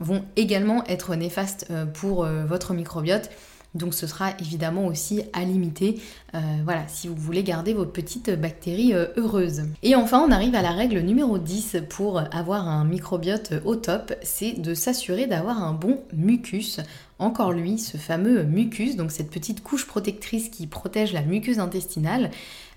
vont 0.00 0.22
également 0.36 0.84
être 0.84 1.14
néfastes 1.14 1.66
euh, 1.70 1.86
pour 1.86 2.26
votre 2.26 2.74
microbiote. 2.74 3.30
Donc 3.74 3.94
ce 3.94 4.06
sera 4.06 4.32
évidemment 4.38 4.84
aussi 4.84 5.22
à 5.34 5.44
limiter, 5.44 6.00
voilà, 6.64 6.88
si 6.88 7.06
vous 7.06 7.14
voulez 7.14 7.42
garder 7.42 7.74
vos 7.74 7.84
petites 7.84 8.30
bactéries 8.30 8.94
heureuses. 8.94 9.64
Et 9.82 9.94
enfin, 9.94 10.24
on 10.26 10.32
arrive 10.32 10.54
à 10.54 10.62
la 10.62 10.70
règle 10.70 11.00
numéro 11.00 11.36
10 11.36 11.76
pour 11.90 12.18
avoir 12.34 12.66
un 12.66 12.84
microbiote 12.84 13.52
au 13.66 13.76
top, 13.76 14.14
c'est 14.22 14.52
de 14.52 14.72
s'assurer 14.72 15.26
d'avoir 15.26 15.62
un 15.62 15.74
bon 15.74 16.00
mucus 16.14 16.80
encore 17.18 17.52
lui, 17.52 17.78
ce 17.78 17.96
fameux 17.96 18.44
mucus, 18.44 18.96
donc 18.96 19.10
cette 19.10 19.30
petite 19.30 19.62
couche 19.62 19.86
protectrice 19.86 20.48
qui 20.48 20.66
protège 20.66 21.12
la 21.12 21.22
muqueuse 21.22 21.58
intestinale 21.58 22.30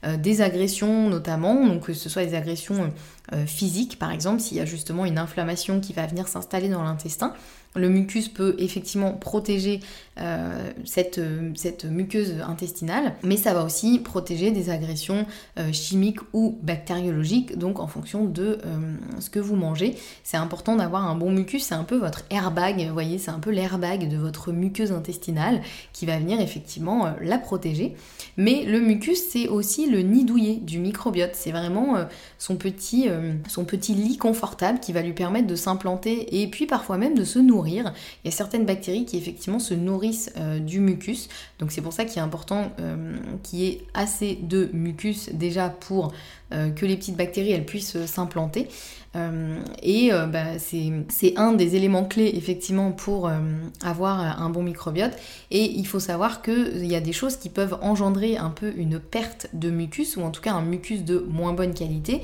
euh, 0.04 0.17
des 0.17 0.41
agressions 0.41 1.10
notamment, 1.10 1.67
donc 1.67 1.86
que 1.86 1.93
ce 1.93 2.10
soit 2.10 2.25
des 2.25 2.34
agressions 2.34 2.91
euh, 3.34 3.45
physiques 3.45 3.99
par 3.99 4.12
exemple, 4.12 4.41
s'il 4.41 4.58
y 4.58 4.62
a 4.62 4.65
justement 4.65 5.06
une 5.06 5.19
inflammation 5.19 5.80
qui 5.80 5.93
va 5.93 6.08
venir 6.08 6.27
s'installer 6.27 6.69
dans 6.69 6.84
l'intestin, 6.84 7.34
le 7.75 7.88
mucus 7.88 8.27
peut 8.27 8.56
effectivement 8.58 9.13
protéger 9.13 9.80
euh, 10.21 10.71
cette, 10.86 11.19
cette, 11.55 11.86
muqueuse 11.86 12.36
intestinale, 12.47 13.15
mais 13.23 13.38
ça 13.38 13.53
va 13.53 13.63
aussi 13.63 13.99
protéger 13.99 14.51
des 14.51 14.69
agressions 14.69 15.25
euh, 15.60 15.71
chimiques 15.71 16.19
ou 16.34 16.57
bactériologiques, 16.62 17.57
donc 17.57 17.79
en 17.79 17.88
fonction 17.88 18.25
de 18.25 18.60
euh, 18.65 18.95
ce 19.19 19.29
que 19.29 19.39
vous 19.39 19.55
mangez. 19.55 19.95
C'est 20.23 20.38
important 20.38 20.75
d'avoir 20.75 21.10
un 21.10 21.15
bon 21.15 21.31
mucus, 21.31 21.63
c'est 21.63 21.75
un 21.75 21.84
peu 21.84 21.97
votre 21.97 22.23
airbag, 22.29 22.86
vous 22.88 22.93
voyez, 22.93 23.17
c'est 23.17 23.31
un 23.31 23.39
peu 23.39 23.51
l'airbag 23.51 24.10
de 24.10 24.17
votre 24.17 24.51
muqueuse 24.51 24.91
intestinale 24.91 25.62
qui 25.93 26.05
va 26.05 26.17
venir 26.17 26.39
effectivement 26.39 27.13
la 27.21 27.38
protéger. 27.38 27.95
Mais 28.38 28.63
le 28.63 28.79
mucus, 28.79 29.21
c'est 29.31 29.47
aussi 29.47 29.89
le 29.89 30.01
nid 30.01 30.25
douillet 30.25 30.55
du 30.55 30.79
microbiote, 30.79 31.31
c'est 31.34 31.51
vraiment 31.51 31.95
son, 32.38 32.55
petit, 32.55 33.07
son 33.47 33.65
petit 33.65 33.93
lit 33.93 34.17
confortable 34.17 34.79
qui 34.79 34.93
va 34.93 35.01
lui 35.01 35.13
permettre 35.13 35.47
de 35.47 35.55
s'implanter 35.55 36.41
et 36.41 36.47
puis 36.47 36.65
parfois 36.65 36.97
même 36.97 37.15
de 37.15 37.23
se 37.23 37.39
nourrir 37.39 37.93
il 38.23 38.29
y 38.29 38.34
a 38.34 38.36
certaines 38.36 38.65
bactéries 38.65 39.05
qui 39.05 39.17
effectivement 39.17 39.60
se 39.60 39.73
nourrissent 39.73 40.11
euh, 40.38 40.60
du 40.60 40.80
mucus. 40.80 41.30
Donc 41.60 41.71
c'est 41.71 41.82
pour 41.82 41.93
ça 41.93 42.06
qu'il 42.06 42.17
est 42.17 42.21
important 42.21 42.71
euh, 42.80 43.17
qu'il 43.43 43.60
y 43.60 43.67
ait 43.67 43.82
assez 43.93 44.38
de 44.41 44.69
mucus 44.74 45.30
déjà 45.34 45.69
pour 45.69 46.13
euh, 46.54 46.69
que 46.69 46.86
les 46.86 46.95
petites 46.95 47.17
bactéries 47.17 47.52
elles 47.52 47.65
puissent 47.65 47.97
s'implanter. 48.06 48.67
et 49.84 50.12
bah, 50.32 50.58
c'est 50.58 51.34
un 51.36 51.52
des 51.52 51.76
éléments 51.76 52.06
clés 52.06 52.32
effectivement 52.36 52.91
pour 52.91 53.30
avoir 53.84 54.41
un 54.41 54.50
bon 54.50 54.63
microbiote. 54.63 55.13
Et 55.50 55.65
il 55.69 55.86
faut 55.86 56.00
savoir 56.00 56.41
qu'il 56.41 56.86
y 56.86 56.95
a 56.95 57.02
des 57.02 57.12
choses 57.12 57.36
qui 57.36 57.50
peuvent 57.50 57.78
engendrer 57.82 58.38
un 58.38 58.52
peu 58.52 58.71
une 58.78 59.00
perte 59.00 59.47
de 59.54 59.69
mucus 59.69 60.15
ou 60.15 60.21
en 60.21 60.32
tout 60.32 60.41
cas 60.41 60.54
un 60.54 60.62
mucus 60.62 61.04
de 61.04 61.26
moins 61.30 61.52
bonne 61.52 61.74
qualité. 61.74 62.21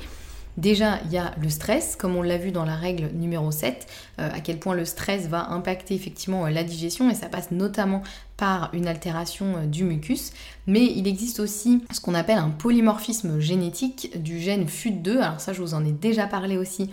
Déjà, 0.58 0.98
il 1.04 1.12
y 1.12 1.18
a 1.18 1.36
le 1.40 1.48
stress, 1.50 1.94
comme 1.94 2.16
on 2.16 2.22
l'a 2.22 2.36
vu 2.36 2.50
dans 2.50 2.64
la 2.64 2.74
règle 2.74 3.10
numéro 3.14 3.52
7, 3.52 3.86
euh, 4.18 4.28
à 4.28 4.40
quel 4.40 4.58
point 4.58 4.74
le 4.74 4.84
stress 4.84 5.28
va 5.28 5.50
impacter 5.50 5.94
effectivement 5.94 6.46
euh, 6.46 6.50
la 6.50 6.64
digestion 6.64 7.08
et 7.08 7.14
ça 7.14 7.28
passe 7.28 7.52
notamment 7.52 8.02
par 8.36 8.68
une 8.74 8.88
altération 8.88 9.56
euh, 9.56 9.66
du 9.66 9.84
mucus. 9.84 10.32
Mais 10.66 10.84
il 10.84 11.06
existe 11.06 11.38
aussi 11.38 11.80
ce 11.92 12.00
qu'on 12.00 12.14
appelle 12.14 12.38
un 12.38 12.50
polymorphisme 12.50 13.38
génétique 13.38 14.20
du 14.20 14.40
gène 14.40 14.64
FUT2. 14.64 15.18
Alors 15.18 15.40
ça, 15.40 15.52
je 15.52 15.62
vous 15.62 15.74
en 15.74 15.84
ai 15.84 15.92
déjà 15.92 16.26
parlé 16.26 16.58
aussi 16.58 16.90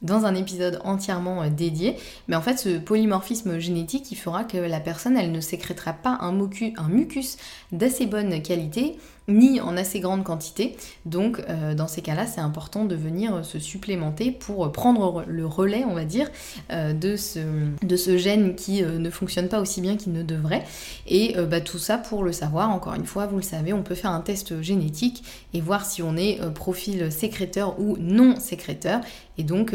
dans 0.00 0.24
un 0.24 0.36
épisode 0.36 0.80
entièrement 0.84 1.50
dédié. 1.50 1.96
Mais 2.28 2.36
en 2.36 2.40
fait, 2.40 2.56
ce 2.56 2.78
polymorphisme 2.78 3.58
génétique, 3.58 4.12
il 4.12 4.16
fera 4.16 4.44
que 4.44 4.58
la 4.58 4.78
personne, 4.78 5.16
elle 5.16 5.32
ne 5.32 5.40
sécrétera 5.40 5.92
pas 5.92 6.18
un, 6.20 6.32
un 6.76 6.88
mucus 6.88 7.36
d'assez 7.72 8.06
bonne 8.06 8.40
qualité 8.42 8.96
ni 9.28 9.60
en 9.60 9.76
assez 9.76 10.00
grande 10.00 10.24
quantité. 10.24 10.76
Donc 11.04 11.42
euh, 11.48 11.74
dans 11.74 11.86
ces 11.86 12.02
cas-là, 12.02 12.26
c'est 12.26 12.40
important 12.40 12.84
de 12.84 12.96
venir 12.96 13.44
se 13.44 13.58
supplémenter 13.58 14.32
pour 14.32 14.70
prendre 14.72 15.24
le 15.26 15.46
relais, 15.46 15.84
on 15.84 15.94
va 15.94 16.04
dire, 16.04 16.30
euh, 16.72 16.92
de, 16.92 17.16
ce, 17.16 18.16
gène 18.16 18.54
qui 18.54 18.82
euh, 18.82 18.98
ne 18.98 19.10
fonctionne 19.10 19.48
pas 19.48 19.60
aussi 19.60 19.80
bien 19.80 19.96
qu'il 19.96 20.12
ne 20.12 20.22
devrait. 20.22 20.64
Et 21.06 21.36
bah, 21.48 21.60
tout 21.60 21.78
ça 21.78 21.98
pour 21.98 22.22
le 22.22 22.32
savoir, 22.32 22.70
encore 22.70 22.94
une 22.94 23.06
fois, 23.06 23.26
vous 23.26 23.36
le 23.36 23.42
savez, 23.42 23.72
on 23.72 23.82
peut 23.82 23.94
faire 23.94 24.10
un 24.10 24.20
test 24.20 24.60
génétique 24.62 25.22
et 25.52 25.60
voir 25.60 25.84
si 25.84 26.02
on 26.02 26.16
est 26.16 26.40
profil 26.54 27.12
sécréteur 27.12 27.78
ou 27.78 27.96
non 27.98 28.36
sécréteur. 28.40 29.00
Et 29.36 29.44
donc 29.44 29.74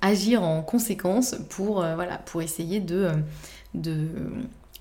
agir 0.00 0.42
en 0.42 0.62
conséquence 0.62 1.36
pour, 1.48 1.74
voilà, 1.74 2.18
pour 2.18 2.42
essayer 2.42 2.80
de 2.80 3.10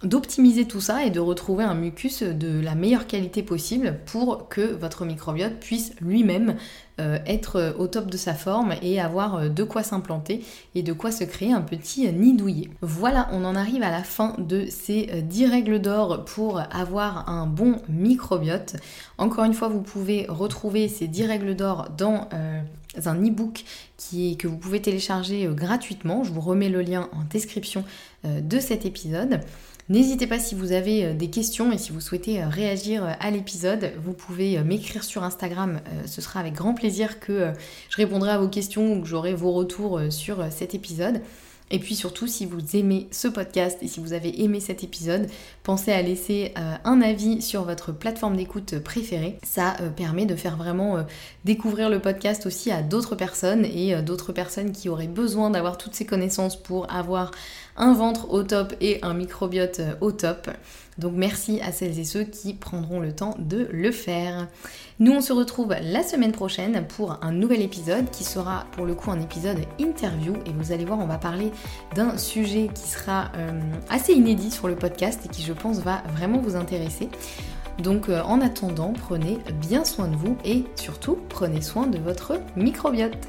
d'optimiser 0.03 0.65
tout 0.65 0.81
ça 0.81 1.03
et 1.05 1.09
de 1.09 1.19
retrouver 1.19 1.63
un 1.63 1.73
mucus 1.73 2.21
de 2.21 2.59
la 2.59 2.75
meilleure 2.75 3.07
qualité 3.07 3.41
possible 3.41 3.97
pour 4.05 4.47
que 4.47 4.61
votre 4.61 5.05
microbiote 5.05 5.59
puisse 5.59 5.93
lui-même 6.01 6.55
euh, 6.99 7.19
être 7.27 7.75
au 7.77 7.85
top 7.85 8.07
de 8.07 8.17
sa 8.17 8.33
forme 8.33 8.73
et 8.81 8.99
avoir 8.99 9.35
euh, 9.35 9.49
de 9.49 9.63
quoi 9.63 9.83
s'implanter 9.83 10.43
et 10.73 10.81
de 10.81 10.93
quoi 10.93 11.11
se 11.11 11.23
créer 11.23 11.53
un 11.53 11.61
petit 11.61 12.11
nid 12.11 12.33
douillet. 12.33 12.69
Voilà, 12.81 13.27
on 13.31 13.45
en 13.45 13.55
arrive 13.55 13.83
à 13.83 13.91
la 13.91 14.01
fin 14.01 14.35
de 14.39 14.65
ces 14.67 15.21
10 15.21 15.45
euh, 15.45 15.49
règles 15.49 15.79
d'or 15.79 16.25
pour 16.25 16.59
avoir 16.59 17.29
un 17.29 17.45
bon 17.45 17.81
microbiote. 17.87 18.77
Encore 19.19 19.45
une 19.45 19.53
fois, 19.53 19.67
vous 19.67 19.81
pouvez 19.81 20.25
retrouver 20.27 20.87
ces 20.87 21.07
10 21.07 21.25
règles 21.25 21.55
d'or 21.55 21.89
dans 21.95 22.27
un 23.05 23.15
e-book 23.15 23.63
que 24.39 24.47
vous 24.47 24.57
pouvez 24.57 24.81
télécharger 24.81 25.47
gratuitement. 25.51 26.23
Je 26.23 26.31
vous 26.31 26.41
remets 26.41 26.69
le 26.69 26.81
lien 26.81 27.09
en 27.13 27.23
description 27.29 27.83
de 28.23 28.59
cet 28.59 28.85
épisode. 28.85 29.41
N'hésitez 29.89 30.27
pas 30.27 30.37
si 30.37 30.53
vous 30.53 30.73
avez 30.73 31.05
euh, 31.05 31.13
des 31.13 31.29
questions 31.29 31.71
et 31.71 31.77
si 31.77 31.93
vous 31.93 32.01
souhaitez 32.01 32.43
euh, 32.43 32.49
réagir 32.49 33.05
euh, 33.05 33.13
à 33.21 33.31
l'épisode, 33.31 33.93
vous 34.03 34.11
pouvez 34.11 34.61
m'écrire 34.61 35.05
sur 35.05 35.23
Instagram. 35.23 35.79
Ce 36.05 36.19
sera 36.19 36.41
avec 36.41 36.53
grand 36.53 36.73
plaisir 36.73 37.19
que 37.21 37.53
je 37.89 37.95
répondrai 37.95 38.31
à 38.31 38.37
vos 38.37 38.49
questions 38.49 38.93
ou 38.93 39.01
que 39.01 39.07
j'aurai 39.07 39.33
vos 39.33 39.53
retours 39.53 40.01
sur 40.09 40.45
cet 40.51 40.75
épisode. 40.75 41.21
Et 41.69 41.79
puis 41.79 41.95
surtout, 41.95 42.27
si 42.27 42.45
vous 42.45 42.77
aimez 42.77 43.07
ce 43.11 43.27
podcast 43.27 43.79
et 43.81 43.87
si 43.87 43.99
vous 43.99 44.13
avez 44.13 44.41
aimé 44.41 44.61
cet 44.61 44.83
épisode, 44.83 45.27
pensez 45.63 45.91
à 45.91 46.01
laisser 46.01 46.53
un 46.55 47.01
avis 47.01 47.41
sur 47.41 47.63
votre 47.63 47.91
plateforme 47.91 48.37
d'écoute 48.37 48.79
préférée. 48.79 49.37
Ça 49.43 49.75
permet 49.97 50.25
de 50.25 50.35
faire 50.35 50.55
vraiment 50.55 51.05
découvrir 51.43 51.89
le 51.89 51.99
podcast 51.99 52.45
aussi 52.45 52.71
à 52.71 52.81
d'autres 52.83 53.15
personnes 53.15 53.65
et 53.65 54.01
d'autres 54.01 54.31
personnes 54.31 54.71
qui 54.71 54.87
auraient 54.87 55.07
besoin 55.07 55.49
d'avoir 55.49 55.77
toutes 55.77 55.93
ces 55.93 56.05
connaissances 56.05 56.55
pour 56.55 56.89
avoir 56.89 57.31
un 57.77 57.93
ventre 57.93 58.31
au 58.31 58.43
top 58.43 58.73
et 58.81 58.99
un 59.03 59.13
microbiote 59.13 59.79
euh, 59.79 59.93
au 60.01 60.11
top. 60.11 60.49
Donc 60.97 61.13
merci 61.15 61.61
à 61.61 61.71
celles 61.71 61.99
et 61.99 62.03
ceux 62.03 62.23
qui 62.23 62.53
prendront 62.53 62.99
le 62.99 63.13
temps 63.13 63.35
de 63.37 63.67
le 63.71 63.91
faire. 63.91 64.47
Nous 64.99 65.11
on 65.11 65.21
se 65.21 65.31
retrouve 65.31 65.75
la 65.79 66.01
semaine 66.01 66.31
prochaine 66.31 66.85
pour 66.87 67.19
un 67.23 67.31
nouvel 67.31 67.61
épisode 67.61 68.09
qui 68.09 68.23
sera 68.23 68.65
pour 68.71 68.85
le 68.85 68.95
coup 68.95 69.11
un 69.11 69.19
épisode 69.19 69.59
interview 69.79 70.33
et 70.47 70.51
vous 70.57 70.71
allez 70.71 70.85
voir 70.85 70.97
on 70.99 71.05
va 71.05 71.19
parler 71.19 71.51
d'un 71.93 72.17
sujet 72.17 72.69
qui 72.73 72.87
sera 72.89 73.31
euh, 73.35 73.61
assez 73.89 74.13
inédit 74.13 74.49
sur 74.49 74.67
le 74.67 74.75
podcast 74.75 75.21
et 75.25 75.29
qui 75.29 75.43
je 75.43 75.53
pense 75.53 75.79
va 75.79 76.01
vraiment 76.15 76.39
vous 76.39 76.55
intéresser. 76.55 77.09
Donc 77.79 78.09
euh, 78.09 78.23
en 78.23 78.41
attendant, 78.41 78.93
prenez 78.93 79.37
bien 79.61 79.85
soin 79.85 80.07
de 80.07 80.15
vous 80.15 80.35
et 80.43 80.65
surtout 80.75 81.19
prenez 81.29 81.61
soin 81.61 81.85
de 81.85 81.99
votre 81.99 82.39
microbiote. 82.55 83.27